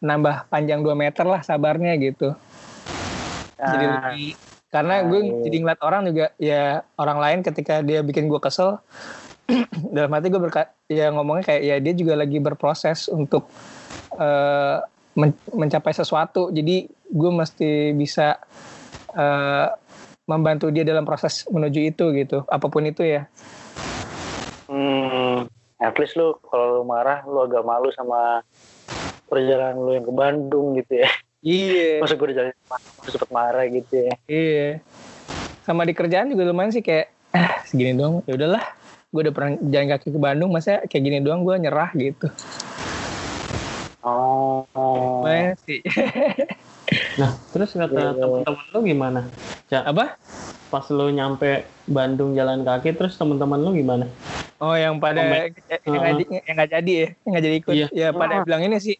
[0.03, 2.35] nambah panjang 2 meter lah sabarnya gitu.
[3.55, 4.11] Jadi Ah.
[4.11, 4.35] lebih
[4.67, 8.81] karena gue Ah, jadi ngeliat orang juga ya orang lain ketika dia bikin gue kesel
[9.95, 13.47] dalam hati gue berka ya ngomongnya kayak ya dia juga lagi berproses untuk
[14.19, 14.77] eh,
[15.15, 16.51] men- mencapai sesuatu.
[16.51, 18.35] Jadi gue mesti bisa
[19.15, 19.67] eh,
[20.27, 22.43] membantu dia dalam proses menuju itu gitu.
[22.49, 23.29] Apa pun itu ya
[25.83, 28.39] at least lu kalau lu marah lu agak malu sama
[29.27, 31.09] perjalanan lu yang ke Bandung gitu ya.
[31.43, 34.13] iya Masa gue udah jalan masih sempet marah gitu ya.
[34.25, 34.69] iya
[35.63, 38.63] sama di kerjaan juga lumayan sih kayak ah segini doang ya udahlah
[39.09, 42.27] gue udah pernah jalan kaki ke Bandung masa kayak gini doang gue nyerah gitu
[44.03, 44.67] Oh.
[45.23, 45.79] lumayan sih
[47.15, 48.19] Nah, terus kata Iya.
[48.19, 49.21] teman-teman lu gimana?
[49.65, 50.19] Cak, apa
[50.73, 54.09] pas lu nyampe Bandung jalan kaki, terus teman-teman lu gimana?
[54.57, 55.53] Oh yang pada Komen.
[55.85, 57.73] yang nggak jadi- yang nggak jadi ya, yang nggak jadi ikut.
[57.75, 57.87] Iya.
[57.91, 58.97] Ya pada bilang ini sih.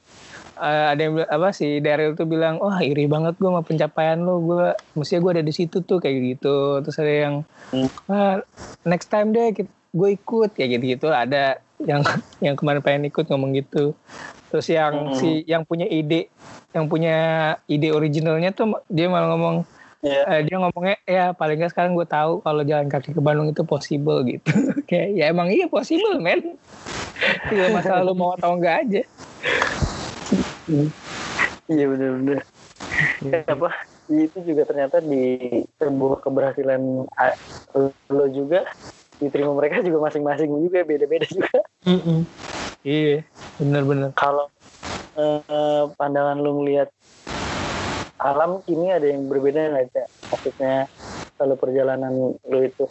[0.53, 4.21] eh, ada yang bilang- apa sih Daryl tuh bilang, wah iri banget gue sama pencapaian
[4.21, 6.55] lo, gue mestinya gue ada di situ tuh kayak gitu.
[6.79, 7.35] Terus ada yang,
[7.73, 7.89] Hmm.
[8.05, 8.37] wah
[8.83, 9.49] next time deh
[9.89, 11.07] gue ikut kayak gitu gitu.
[11.09, 12.05] Ada yang
[12.45, 13.97] yang kemarin pengen ikut ngomong gitu.
[14.47, 15.17] Terus yang Hmm.
[15.17, 16.29] si yang punya ide,
[16.69, 17.17] yang punya
[17.65, 19.65] ide originalnya tuh dia malah ngomong,
[20.03, 20.21] Iya.
[20.27, 23.63] eh, dia ngomongnya ya paling nggak sekarang gue tahu kalau jalan kaki ke Bandung itu
[23.63, 24.51] possible gitu
[24.91, 26.59] kayak ya emang iya possible men
[27.47, 29.01] tinggal masalah lu mau atau enggak aja
[31.71, 32.39] Iya bener-bener.
[33.47, 33.69] Apa?
[34.11, 35.39] Itu juga ternyata di
[35.79, 36.81] sebuah keberhasilan
[37.15, 37.33] ah,
[38.11, 38.67] lo juga
[39.17, 41.59] diterima mereka juga masing-masing juga beda-beda juga.
[42.83, 43.23] iya
[43.55, 44.51] bener-bener Kalau
[45.15, 46.91] eh, pandangan lu ngelihat
[48.23, 50.07] alam kini ada yang berbeda nggak Cak?
[50.31, 50.75] Maksudnya
[51.35, 52.87] kalau perjalanan lu itu.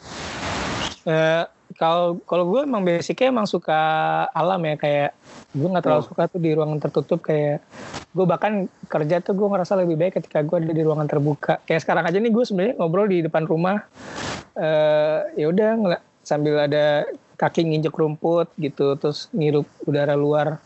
[1.09, 3.81] Eh, kalau kalau gue emang basicnya emang suka
[4.37, 5.11] alam ya kayak
[5.57, 7.65] gue nggak terlalu suka tuh di ruangan tertutup kayak
[8.13, 11.81] gue bahkan kerja tuh gue ngerasa lebih baik ketika gue ada di ruangan terbuka kayak
[11.81, 13.85] sekarang aja nih gue sebenarnya ngobrol di depan rumah
[14.53, 17.09] eh ya udah sambil ada
[17.41, 20.61] kaki nginjek rumput gitu terus ngirup udara luar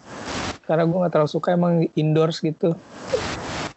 [0.66, 2.74] karena gue nggak terlalu suka emang indoors gitu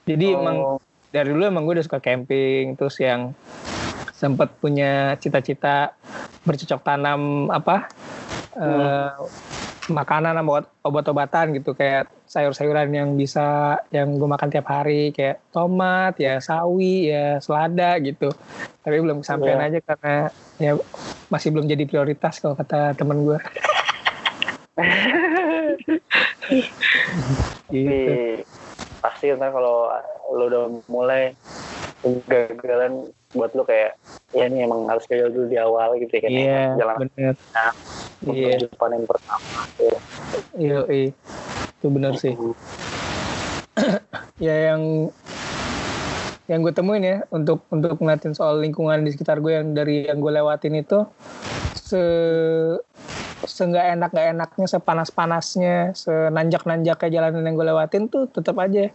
[0.10, 0.78] jadi emang Oh,
[1.14, 3.34] dari dulu emang gue udah suka camping terus yang
[4.14, 5.94] sempat punya cita-cita
[6.44, 7.88] bercocok tanam apa
[8.58, 9.14] eh,
[9.90, 15.42] makanan sama obat- obat-obatan gitu kayak sayur-sayuran yang bisa yang gue makan tiap hari kayak
[15.50, 18.30] tomat ya sawi ya selada gitu.
[18.86, 19.68] Tapi belum kesampaian Iya.
[19.74, 20.16] aja karena
[20.62, 20.72] ya
[21.30, 23.40] masih belum jadi prioritas kalau kata temen gue.
[27.70, 28.14] Tapi gitu
[29.00, 29.92] pasti ntar kalau
[30.36, 31.32] lu udah mulai
[32.04, 33.96] kegagalan buat lu kayak
[34.34, 37.34] ya ini emang harus gagal dulu di awal gitu ya kan iya jalan bener
[38.30, 39.98] iya menuju panen pertama ya.
[40.60, 41.10] iya iya.
[41.80, 42.34] itu bener sih
[44.46, 45.10] ya yang
[46.50, 50.18] yang gue temuin ya untuk untuk ngeliatin soal lingkungan di sekitar gue yang dari yang
[50.18, 51.06] gue lewatin itu
[51.78, 52.02] se
[53.46, 58.90] seenggak enak nggak enaknya sepanas panasnya senanjak nanjaknya jalanan yang gue lewatin tuh tetap aja.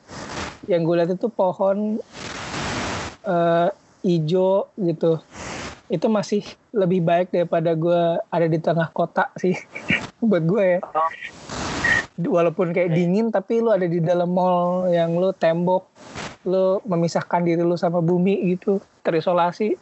[0.67, 2.03] Yang gue lihat itu pohon
[3.25, 3.69] eh,
[4.03, 5.23] ijo gitu.
[5.87, 6.43] Itu masih
[6.75, 9.55] lebih baik daripada gue ada di tengah kota sih
[10.29, 10.81] buat gue ya.
[12.19, 15.94] Walaupun kayak dingin tapi lu ada di dalam mall yang lu tembok
[16.45, 19.77] lu memisahkan diri lu sama bumi gitu terisolasi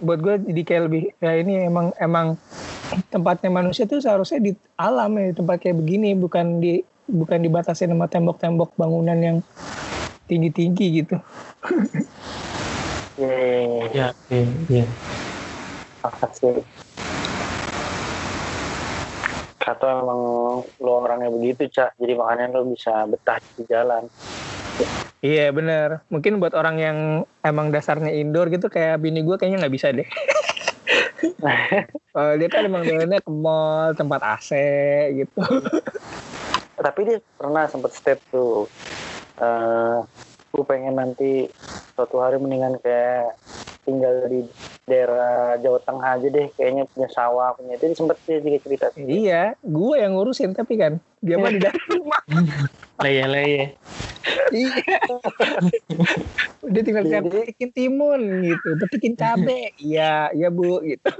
[0.00, 2.34] buat gue jadi kayak lebih ya ini emang emang
[3.12, 8.10] tempatnya manusia tuh seharusnya di alam ya tempat kayak begini bukan di bukan dibatasi sama
[8.10, 9.36] tembok-tembok bangunan yang
[10.26, 11.16] tinggi-tinggi gitu
[13.20, 13.84] Iya, iya, iya.
[13.92, 14.84] Ya, iya, iya.
[16.00, 16.56] Sepakat sih.
[19.60, 20.20] Kata emang
[20.80, 22.00] lo orangnya begitu, Cak.
[22.00, 24.08] Jadi makanya lo bisa betah di jalan.
[25.20, 26.98] Iya bener mungkin buat orang yang
[27.44, 30.08] emang dasarnya indoor gitu kayak bini gue kayaknya nggak bisa deh
[32.12, 34.50] Kalau dia kan emang doyannya ke mall, tempat AC
[35.24, 35.40] gitu.
[36.80, 38.66] Tapi dia pernah sempat step tuh.
[39.40, 39.96] eh
[40.52, 41.48] gue pengen nanti
[41.96, 43.40] suatu hari mendingan kayak
[43.90, 44.40] tinggal di
[44.86, 46.46] daerah Jawa Tengah aja deh.
[46.54, 47.90] Kayaknya punya sawah, punya itu.
[47.90, 48.86] Dia sempet dia juga cerita.
[48.94, 52.22] iya, gue yang ngurusin tapi kan dia mah di dalam rumah.
[53.02, 53.74] Leye-leye.
[54.52, 54.98] Iya.
[56.62, 59.74] Udah tinggal Jadi- siap petikin timun gitu, petikin cabe.
[59.80, 61.10] Iya, iya Bu gitu.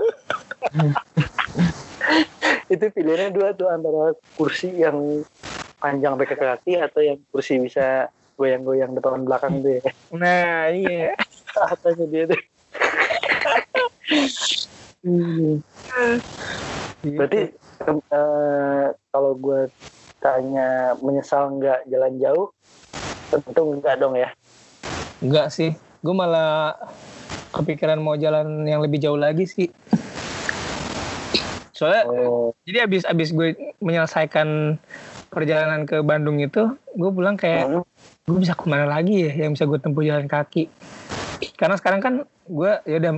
[2.71, 5.27] itu pilihannya dua tuh antara kursi yang
[5.83, 8.07] panjang sampai ke kaki atau yang kursi bisa
[8.39, 9.83] goyang-goyang depan belakang tuh ya.
[10.15, 11.13] Nah, iya.
[11.51, 12.41] Katanya dia tuh.
[17.01, 17.43] Berarti
[17.89, 19.61] em, eh, kalau gue
[20.21, 22.47] tanya menyesal nggak jalan jauh,
[23.33, 24.29] tentu nggak dong ya.
[25.25, 25.73] Enggak sih.
[26.01, 26.77] Gue malah
[27.53, 29.69] kepikiran mau jalan yang lebih jauh lagi sih.
[31.73, 34.77] Soalnya Oh, jadi abis abis gue menyelesaikan
[35.33, 37.85] perjalanan ke Bandung itu, gue pulang kayak hmm,
[38.29, 40.69] gue bisa ke mana lagi ya yang bisa gue tempuh jalan kaki.
[41.61, 43.13] Karena sekarang kan gue ya udah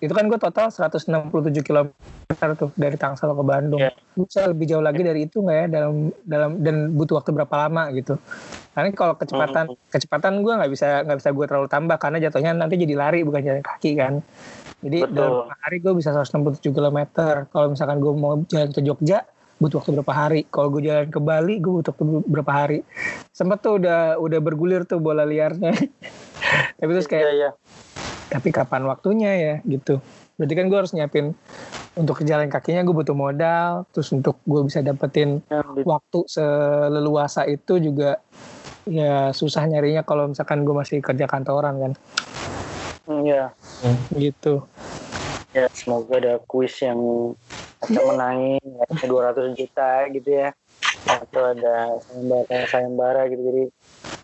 [0.00, 1.92] itu kan gue total 167 km
[2.56, 3.76] tuh dari Tangsel ke Bandung.
[3.76, 3.92] Iya.
[4.16, 7.68] Gue bisa lebih jauh lagi dari itu nggak ya dalam dalam dan butuh waktu berapa
[7.68, 8.16] lama gitu.
[8.72, 12.80] Karena kalau kecepatan kecepatan gue nggak bisa nggak bisa gue terlalu tambah karena jatuhnya nanti
[12.80, 14.24] jadi lari bukan jalan kaki kan.
[14.80, 15.12] Jadi Betul.
[15.12, 16.98] dalam hari gue bisa 167 km.
[17.52, 19.20] Kalau misalkan gue mau jalan ke Jogja
[19.56, 20.40] butuh waktu berapa hari.
[20.48, 22.78] Kalau gue jalan ke Bali gue butuh waktu berapa hari.
[23.32, 25.72] Sempet tuh udah udah bergulir tuh bola liarnya.
[26.78, 27.50] Tapi terus kayak iya, iya.
[28.28, 29.98] tapi kapan waktunya ya gitu.
[30.36, 31.32] Berarti kan gue harus nyiapin
[31.96, 33.88] untuk jalan kakinya gue butuh modal.
[33.96, 38.20] Terus untuk gue bisa dapetin di- waktu seleluasa itu juga
[38.86, 41.92] ya susah nyarinya kalau misalkan gue masih kerja kantoran kan
[43.06, 43.54] Iya.
[44.14, 44.66] gitu.
[45.54, 46.98] Ya, semoga ada kuis yang
[47.82, 50.48] bisa menangin ya, 200 juta gitu ya.
[51.06, 53.42] Atau ada sayembara, sayembara gitu.
[53.42, 53.62] Jadi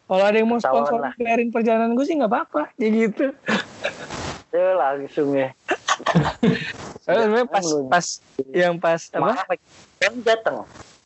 [0.03, 1.13] Kalau ada yang mau sponsor lah.
[1.17, 3.33] bayarin perjalanan gue sih nggak apa-apa, ya gitu.
[4.51, 5.49] ya langsung ya.
[7.03, 8.07] Sebenarnya pas pas
[8.49, 9.57] yang pas apa?
[10.23, 10.63] Jateng.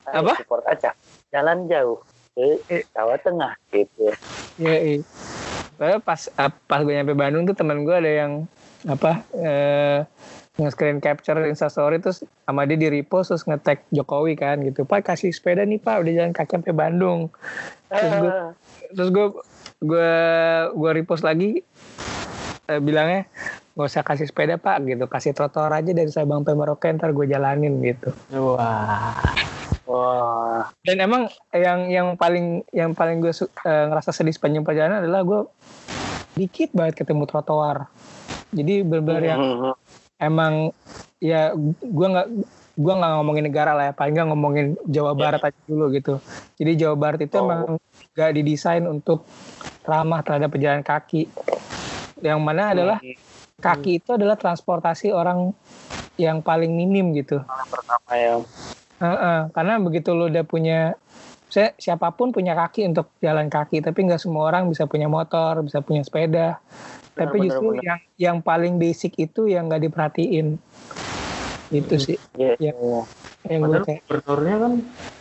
[0.06, 0.32] Ayo Apa?
[0.38, 0.90] Support aja.
[1.30, 1.98] Jalan jauh
[2.32, 2.82] ke Eh.
[2.92, 4.14] Jawa Tengah gitu ya.
[4.56, 5.00] Ya, iya.
[5.76, 8.32] Soalnya pas ah, pas gue nyampe Bandung tuh teman gue ada yang
[8.84, 9.98] apa eh
[10.56, 14.82] nge-screen capture instastory terus sama dia di repost terus nge-tag Jokowi kan gitu.
[14.82, 17.28] Pak kasih sepeda nih Pak udah jalan kaki sampai Bandung.
[17.86, 18.50] Terus gue Ah,
[18.90, 19.26] terus gue
[19.84, 20.12] gue
[20.72, 21.60] gue repost lagi
[22.66, 23.28] eh, bilangnya
[23.76, 27.28] nggak usah kasih sepeda pak gitu kasih trotoar aja dari Sabang sampai Merauke ntar gue
[27.28, 29.12] jalanin gitu Wah.
[29.86, 35.22] Wah, dan emang yang yang paling yang paling gue eh, ngerasa sedih sepanjang perjalanan adalah
[35.22, 35.40] gue
[36.34, 37.86] dikit banget ketemu trotoar
[38.50, 39.72] jadi benar-benar yang Mhm.
[40.16, 40.72] Emang
[41.20, 42.28] ya gue nggak
[42.76, 43.92] gue nggak ngomongin negara lah ya.
[43.96, 46.20] Paling nggak ngomongin Jawa Barat aja dulu gitu.
[46.60, 47.48] Jadi Jawa Barat itu Oh.
[47.48, 47.60] emang
[48.12, 49.24] nggak didesain untuk
[49.84, 51.28] ramah terhadap pejalan kaki.
[52.20, 52.98] Yang mana adalah
[53.60, 55.52] kaki itu adalah transportasi orang
[56.16, 57.40] yang paling minim gitu.
[57.44, 58.40] Pertama ya.
[58.96, 60.96] Heeh, karena begitu lo udah punya
[61.56, 65.64] saya siapa pun punya kaki untuk jalan kaki tapi nggak semua orang bisa punya motor
[65.64, 66.60] bisa punya sepeda
[67.16, 67.80] tapi benar, justru benar.
[67.80, 70.60] yang yang paling basic itu yang nggak diperhatiin
[71.72, 72.60] itu sih Iya.
[72.60, 72.76] Ya.
[72.76, 73.00] iya.
[73.48, 74.72] yang Padahal kayak gubernurnya kan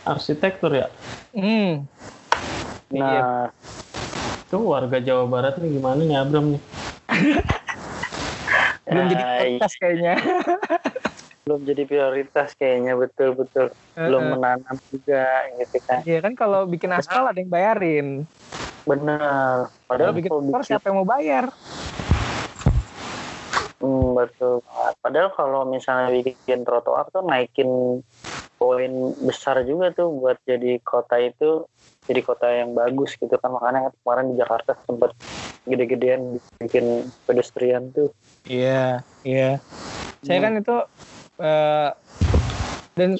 [0.04, 0.86] arsitektur ya.
[1.32, 1.72] hmm
[2.92, 3.02] Iya.
[3.02, 3.46] Nah,
[4.46, 6.62] Itu warga Jawa Barat nih gimana nih Abram nih?
[8.86, 9.24] belum jadi
[9.58, 10.14] podcast kayaknya
[11.46, 13.70] belum jadi prioritas kayaknya betul-betul.
[13.94, 14.32] Belum Heeh.
[14.34, 16.02] menanam juga gitu kan.
[16.02, 18.26] Iya kan kalau bikin aspal ada yang bayarin
[18.82, 19.70] Benar.
[19.86, 21.46] Padahal bikin motor bikin siapa yang mau bayar?
[23.78, 24.58] Hmm, betul.
[24.98, 28.02] Padahal kalau misalnya bikin trotoar tuh naikin
[28.58, 28.92] poin
[29.22, 31.62] besar juga tuh buat jadi kota itu
[32.10, 35.12] jadi kota yang bagus gitu kan makanya kemarin di Jakarta sempat
[35.68, 38.10] gede-gedean bikin pedestrian tuh
[38.46, 39.58] Iya, iya.
[40.22, 40.76] Saya kan itu
[41.40, 41.90] eh,
[42.96, 43.10] dan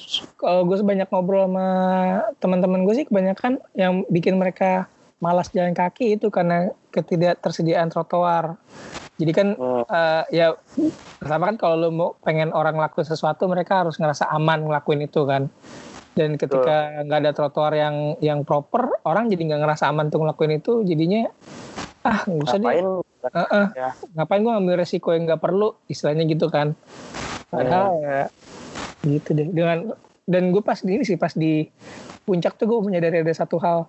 [0.40, 1.68] kalau gue sebanyak ngobrol sama
[2.40, 4.88] teman-teman gue sih kebanyakan yang bikin mereka
[5.20, 8.56] malas jalan kaki itu karena ketidaktersediaan trotoar.
[9.16, 9.84] Jadi kan Hmm.
[9.88, 10.46] eh, ya
[11.20, 15.24] pertama kan kalau lo mau pengen orang ngelakuin sesuatu mereka harus ngerasa aman ngelakuin itu
[15.24, 15.48] kan.
[16.16, 20.56] Dan ketika nggak ada trotoar yang yang proper, orang jadi nggak ngerasa aman tuh ngelakuin
[20.56, 21.28] itu, jadinya
[22.06, 22.86] ah nggak usah deh ngapain
[23.34, 23.66] Heeh.
[23.74, 23.90] Ya.
[24.14, 26.78] ngapain gue ngambil resiko yang nggak perlu istilahnya gitu kan
[27.48, 28.20] padahal ya
[29.06, 29.48] gitu deh.
[29.50, 29.78] Dengan
[30.26, 31.70] dan gue pas di ini sih pas di
[32.26, 33.86] puncak tuh gue menyadari ada satu hal.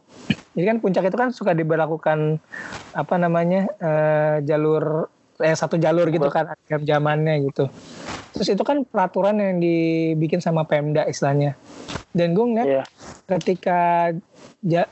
[0.53, 2.37] Jadi kan puncak itu kan suka diberlakukan
[2.93, 7.69] apa namanya eh, jalur eh satu jalur gitu kan jam zamannya gitu.
[8.33, 11.57] Terus itu kan peraturan yang dibikin sama Pemda istilahnya.
[12.13, 12.83] Dan gue ngeliat Iya.
[13.37, 14.09] ketika
[14.61, 14.89] ja-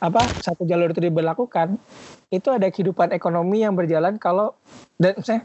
[0.00, 1.80] apa satu jalur itu diberlakukan
[2.28, 4.52] itu ada kehidupan ekonomi yang berjalan kalau
[5.00, 5.44] dan misalnya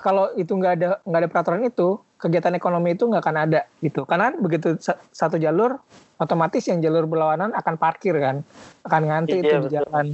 [0.00, 4.08] kalau itu nggak ada nggak ada peraturan itu kegiatan ekonomi itu nggak akan ada gitu
[4.08, 5.76] karena begitu sa- satu jalur
[6.16, 8.40] otomatis yang jalur berlawanan akan parkir kan
[8.84, 9.76] akan ngantri Iya, itu di betul.
[9.76, 10.06] jalan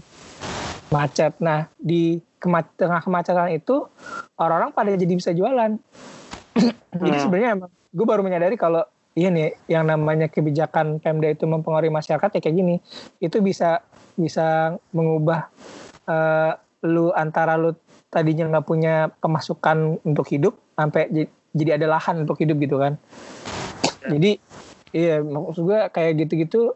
[0.90, 3.86] macet nah di kema- tengah kemacetan itu
[4.38, 5.78] orang-orang pada jadi bisa jualan
[7.02, 7.22] jadi Hmm.
[7.22, 8.82] sebenarnya emang gue baru menyadari kalau
[9.16, 12.76] iya nih yang namanya kebijakan Pemda itu mempengaruhi masyarakat ya kayak gini
[13.18, 13.82] itu bisa
[14.14, 15.48] bisa mengubah
[16.06, 16.52] eh,
[16.86, 17.74] lu antara lu
[18.16, 22.96] tadinya nggak punya pemasukan untuk hidup sampai jadi ada lahan untuk hidup gitu kan.
[24.08, 24.40] Jadi
[24.96, 26.72] iya maksud gue kayak gitu-gitu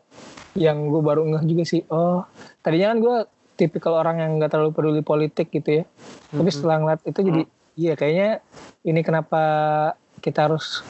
[0.53, 2.27] yang gue baru ngeh juga sih oh
[2.61, 3.17] tadinya kan gue
[3.55, 5.85] tipikal orang yang nggak terlalu peduli politik gitu ya.
[6.29, 7.43] Tapi setelah ngeliat itu jadi
[7.81, 8.45] iya kayaknya
[8.85, 9.41] ini kenapa
[10.21, 10.85] kita harus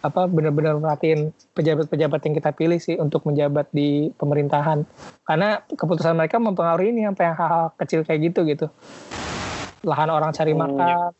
[0.00, 4.82] apa benar-benar merhatiin pejabat-pejabat yang kita pilih sih untuk menjabat di pemerintahan.
[5.22, 8.66] Karena keputusan mereka mempengaruhi ini sampai yang hal-hal kecil kayak gitu gitu
[9.86, 10.66] lahan orang cari Hmm.
[10.66, 11.10] makan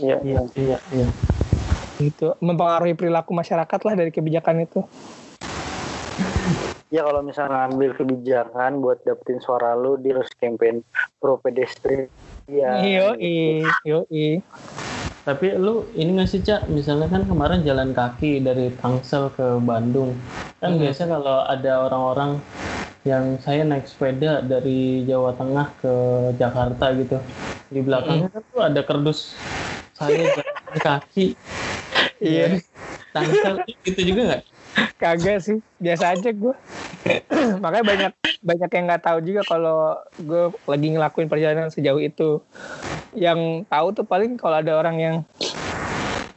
[0.00, 1.06] Iya, Iya, iya, iya.
[2.00, 4.80] gitu mempengaruhi perilaku masyarakat lah dari kebijakan itu
[6.90, 10.82] Ya kalau misalnya ngambil kebijakan buat dapetin suara lu, dia harus campaign
[11.22, 12.10] pro pedestrian.
[12.82, 14.02] iyo iyo
[15.22, 20.18] Tapi lu ini nggak sih Cak, misalnya kan kemarin jalan kaki dari Tangsel ke Bandung.
[20.58, 20.82] Kan Hmm.
[20.82, 22.42] biasa kalau ada orang-orang
[23.08, 25.94] yang saya naik sepeda dari Jawa Tengah ke
[26.36, 27.16] Jakarta gitu.
[27.70, 29.36] Di belakangnya kan tuh ada kerdus
[29.96, 31.26] saya jalan kaki.
[32.20, 32.60] Iya.
[33.10, 34.42] Tangsel gitu juga nggak?
[35.00, 36.54] kagak sih biasa aja gue
[37.64, 42.44] makanya banyak banyak yang nggak tahu juga kalau gue lagi ngelakuin perjalanan sejauh itu
[43.16, 45.16] yang tahu tuh paling kalau ada orang yang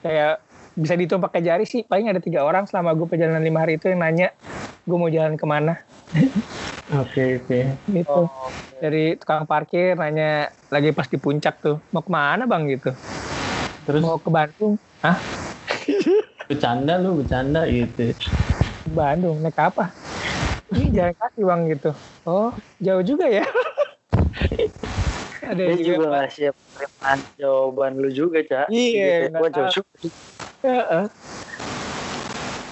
[0.01, 0.41] kayak
[0.73, 3.91] bisa dihitung pakai jari sih paling ada tiga orang selama gue perjalanan lima hari itu
[3.91, 4.33] yang nanya
[4.83, 5.79] gue mau jalan ke mana
[6.93, 7.59] Oke, oke.
[7.87, 8.19] gitu
[8.83, 12.91] dari tukang parkir nanya lagi pas di puncak tuh mau ke mana bang gitu
[13.87, 15.23] Terus mau ke Bandung Hah?
[16.51, 18.11] bercanda lu, bercanda gitu.
[18.83, 19.95] Bandung naik apa
[20.75, 21.91] ini jalan kaki bang gitu
[22.27, 22.51] oh
[22.83, 23.47] jauh juga ya
[25.43, 28.67] ada Dia juga, nggak siap menerima jawaban lu juga, Cak.
[28.71, 29.31] Iya, Gitu.
[29.31, 29.91] nggak Gua jauh juga.
[30.63, 31.05] Heeh.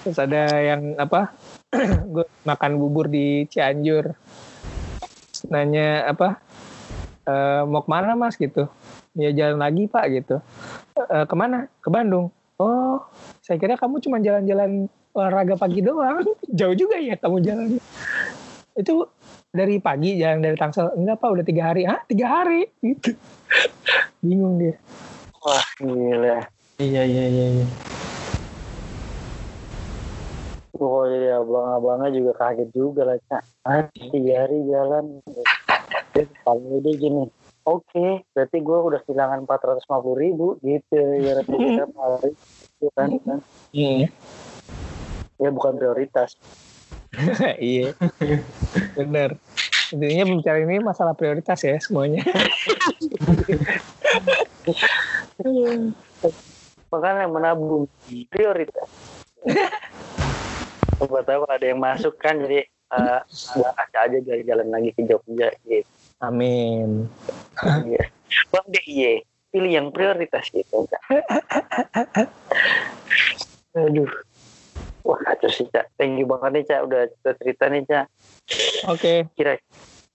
[0.01, 1.37] terus ada yang apa
[2.13, 4.11] gue makan bubur di Cianjur.
[5.47, 6.37] Nanya apa
[7.23, 8.35] "Eh, mau ke mana mas?
[8.35, 8.67] Gitu.
[9.15, 10.43] Ya jalan lagi pak gitu.
[10.99, 11.71] "Eh, ke mana?
[11.79, 12.31] Ke Bandung.
[12.59, 13.01] Oh
[13.41, 16.23] saya kira kamu cuma jalan-jalan olahraga pagi doang.
[16.59, 17.67] Jauh juga ya kamu jalan
[18.71, 19.03] itu
[19.51, 20.95] dari pagi jalan dari Tangsel.
[20.95, 21.83] Enggak pak udah tiga hari.
[21.87, 22.67] Ah tiga hari?
[22.85, 23.15] Gitu.
[24.21, 24.77] Bingung dia.
[25.41, 26.45] Wah, gila.
[26.77, 27.67] Iya, iya, iya, iya.
[30.81, 33.43] Pokoknya ya abang-abangnya juga kaget juga lah, Cak.
[33.69, 35.21] Ah, tiga hari jalan.
[36.41, 37.29] Paling dia gini.
[37.69, 39.85] Oke, berarti gue udah kehilangan 450
[40.17, 40.97] ribu gitu.
[41.21, 42.33] Ya, tiap hari.
[42.97, 43.37] Kan, kan.
[43.69, 44.09] iya
[45.37, 46.33] Ya bukan prioritas.
[47.59, 47.91] iya
[48.95, 49.35] bener
[49.91, 52.23] intinya bicara ini masalah prioritas ya semuanya
[56.91, 57.87] Makanya menabung
[58.27, 58.83] prioritas.
[61.01, 63.25] Coba tahu ada yang masuk kan, jadi uh,
[63.97, 65.89] aja jalan-jalan lagi ke Jogja gitu.
[66.21, 67.09] amin
[67.89, 68.05] Iya.
[68.53, 70.85] Bang DIY, pilih yang prioritas gitu.
[70.85, 71.01] Cak.
[73.75, 74.09] Aduh.
[75.01, 75.89] Wah kacau sih Cak.
[75.97, 76.81] Thank you banget nih Cak.
[76.85, 77.01] Udah,
[77.41, 78.05] cerita nih Cak.
[78.87, 79.57] oke Kira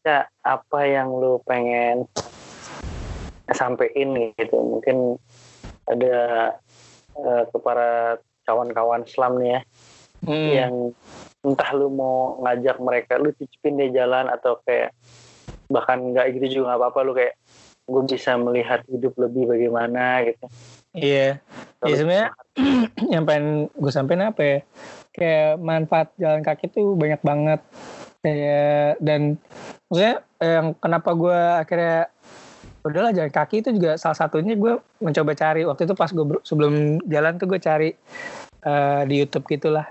[0.07, 2.07] Cak, apa yang lu pengen
[3.51, 4.57] sampein nih gitu.
[4.63, 5.19] Mungkin
[5.87, 6.17] ada
[7.19, 9.61] eh, ke para kawan-kawan Islam nih ya.
[10.27, 10.51] Hmm.
[10.51, 10.75] Yang
[11.47, 14.91] entah lu mau ngajak mereka, lu cicipin deh jalan atau kayak
[15.71, 17.35] bahkan nggak gitu juga nggak apa-apa lu kayak
[17.87, 20.47] gue bisa melihat hidup lebih bagaimana gitu.
[20.91, 21.39] iya.
[21.87, 22.29] Iya sebenarnya
[23.15, 24.59] yang pengen gue sampein apa ya?
[25.15, 27.61] Kayak manfaat jalan kaki tuh banyak banget.
[28.27, 29.39] Kayak dan
[29.87, 32.11] maksudnya yang kenapa gue akhirnya
[32.83, 35.63] udahlah jalan kaki itu juga salah satunya gue mencoba cari.
[35.63, 37.91] Waktu itu pas gue sebelum jalan tuh gue cari
[38.67, 39.87] eh, di YouTube gitulah.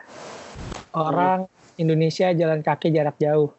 [0.92, 1.48] Orang
[1.80, 3.52] Indonesia jalan kaki jarak jauh.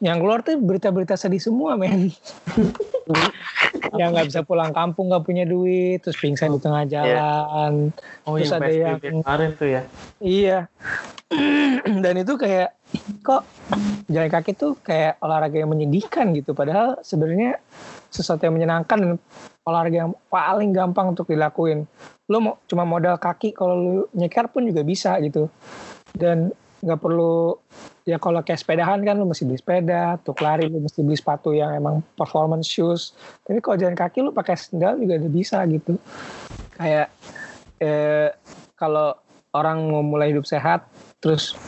[0.00, 2.08] Yang keluar tuh berita-berita sedih semua men.
[3.98, 7.90] Yang nggak bisa pulang kampung nggak punya duit terus pingsan di tengah jalan.
[8.24, 9.82] Oh, Terus yang ada yang- kemarin tuh ya.
[10.22, 10.58] Iya.
[12.04, 12.76] Dan itu kayak
[13.20, 13.42] kok
[14.06, 16.54] jalan kaki tuh kayak olahraga yang menyedihkan gitu.
[16.54, 17.58] Padahal sebenarnya
[18.10, 19.12] sesuatu yang menyenangkan dan
[19.62, 21.86] olahraga yang paling gampang untuk dilakuin
[22.30, 25.50] lo mau cuma modal kaki kalau lu nyeker pun juga bisa gitu.
[26.14, 27.58] Dan nggak perlu
[28.08, 31.52] ya kalau kayak sepedahan kan lu mesti beli sepeda untuk lari lu mesti beli sepatu
[31.52, 33.12] yang emang performance shoes.
[33.44, 35.98] Tapi kalau jalan kaki lu pakai sendal juga udah bisa gitu.
[36.78, 37.10] Kayak
[37.82, 38.30] eh,
[38.78, 39.12] kalau
[39.52, 40.86] orang mau mulai hidup sehat
[41.18, 41.58] terus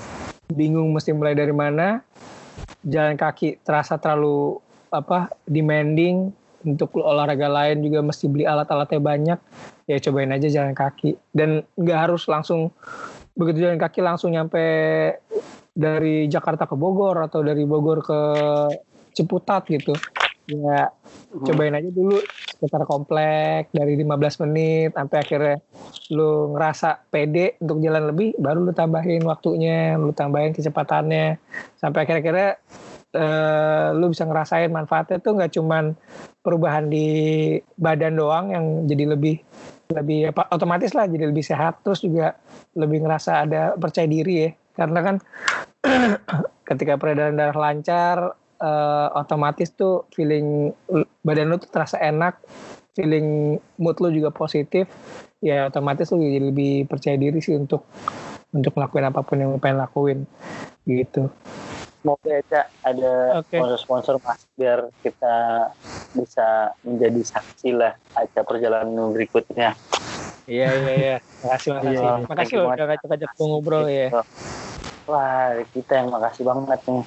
[0.49, 2.01] bingung mesti mulai dari mana
[2.87, 4.59] jalan kaki terasa terlalu
[4.93, 6.31] apa demanding
[6.65, 9.39] untuk olahraga lain juga mesti beli alat-alatnya banyak.
[9.91, 11.19] Ya cobain aja jalan kaki.
[11.35, 12.71] Dan nggak harus langsung
[13.33, 14.61] begitu jalan kaki langsung nyampe
[15.73, 18.21] dari Jakarta ke Bogor atau dari Bogor ke
[19.13, 19.93] Ciputat gitu.
[20.49, 20.91] Ya
[21.33, 22.19] cobain aja dulu
[22.59, 25.57] sekitar komplek dari 15 menit sampai akhirnya
[26.11, 31.39] lu ngerasa pede untuk jalan lebih baru lu tambahin waktunya lu tambahin kecepatannya.
[31.79, 32.59] Sampai akhir-akhirnya
[33.13, 35.97] eh, lu bisa ngerasain manfaatnya tuh nggak cuman
[36.41, 37.07] perubahan di
[37.79, 39.41] badan doang yang jadi lebih
[39.93, 42.41] lebih apa otomatis lah jadi lebih sehat terus juga
[42.73, 44.51] lebih ngerasa ada percaya diri ya.
[44.73, 45.17] Karena kan
[46.69, 48.17] ketika peredaran darah lancar
[48.61, 50.73] eh, otomatis tuh feeling
[51.21, 52.41] badan lu tuh terasa enak
[52.93, 54.89] feeling mood lu juga positif
[55.43, 57.89] ya otomatis lu jadi lebih percaya diri sih untuk
[58.53, 60.19] untuk ngelakuin apa pun yang lu pengen lakuin
[60.85, 61.33] gitu
[62.03, 63.57] Semoga ya Cak ada Oke.
[63.63, 65.35] sponsor-sponsor mas biar kita
[66.13, 69.79] bisa menjadi saksi lah acara perjalanan berikutnya.
[70.51, 72.75] iya iya iya makasih makasih Iya, makasih thank you lo banget.
[72.75, 74.09] udah ngajak-ngajak ngobrol ya.
[75.07, 77.05] Wah, kita yang makasih banget nih.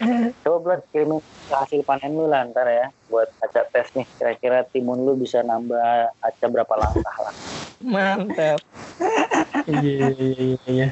[0.44, 1.20] Coba buat kirimin
[1.52, 4.08] hasil panen lu lah ntar ya buat acak tes nih.
[4.16, 7.34] Kira-kira timun lu bisa nambah acak berapa langkah lah.
[7.80, 8.60] mantap
[9.68, 10.88] Iya iya iya iya.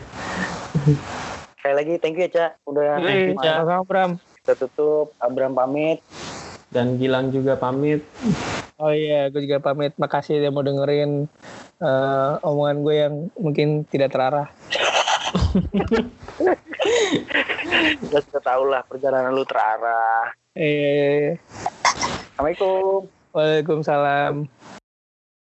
[1.68, 2.50] Sekali lagi thank you ya Cak.
[2.64, 3.36] Udah Iya, main.
[3.36, 4.10] sama Bram
[4.40, 5.12] kita tutup.
[5.20, 6.00] Abram pamit.
[6.72, 8.00] Dan Gilang juga pamit.
[8.80, 9.92] Oh iya, gue juga pamit.
[10.00, 11.28] Makasih udah mau dengerin
[11.76, 14.48] eh, omongan gue yang mungkin tidak terarah.
[18.00, 20.32] Kita sudah tahu lah perjalanan lu terarah.
[20.56, 21.36] Eh,
[22.32, 23.12] Assalamualaikum.
[23.36, 24.48] Waalaikumsalam.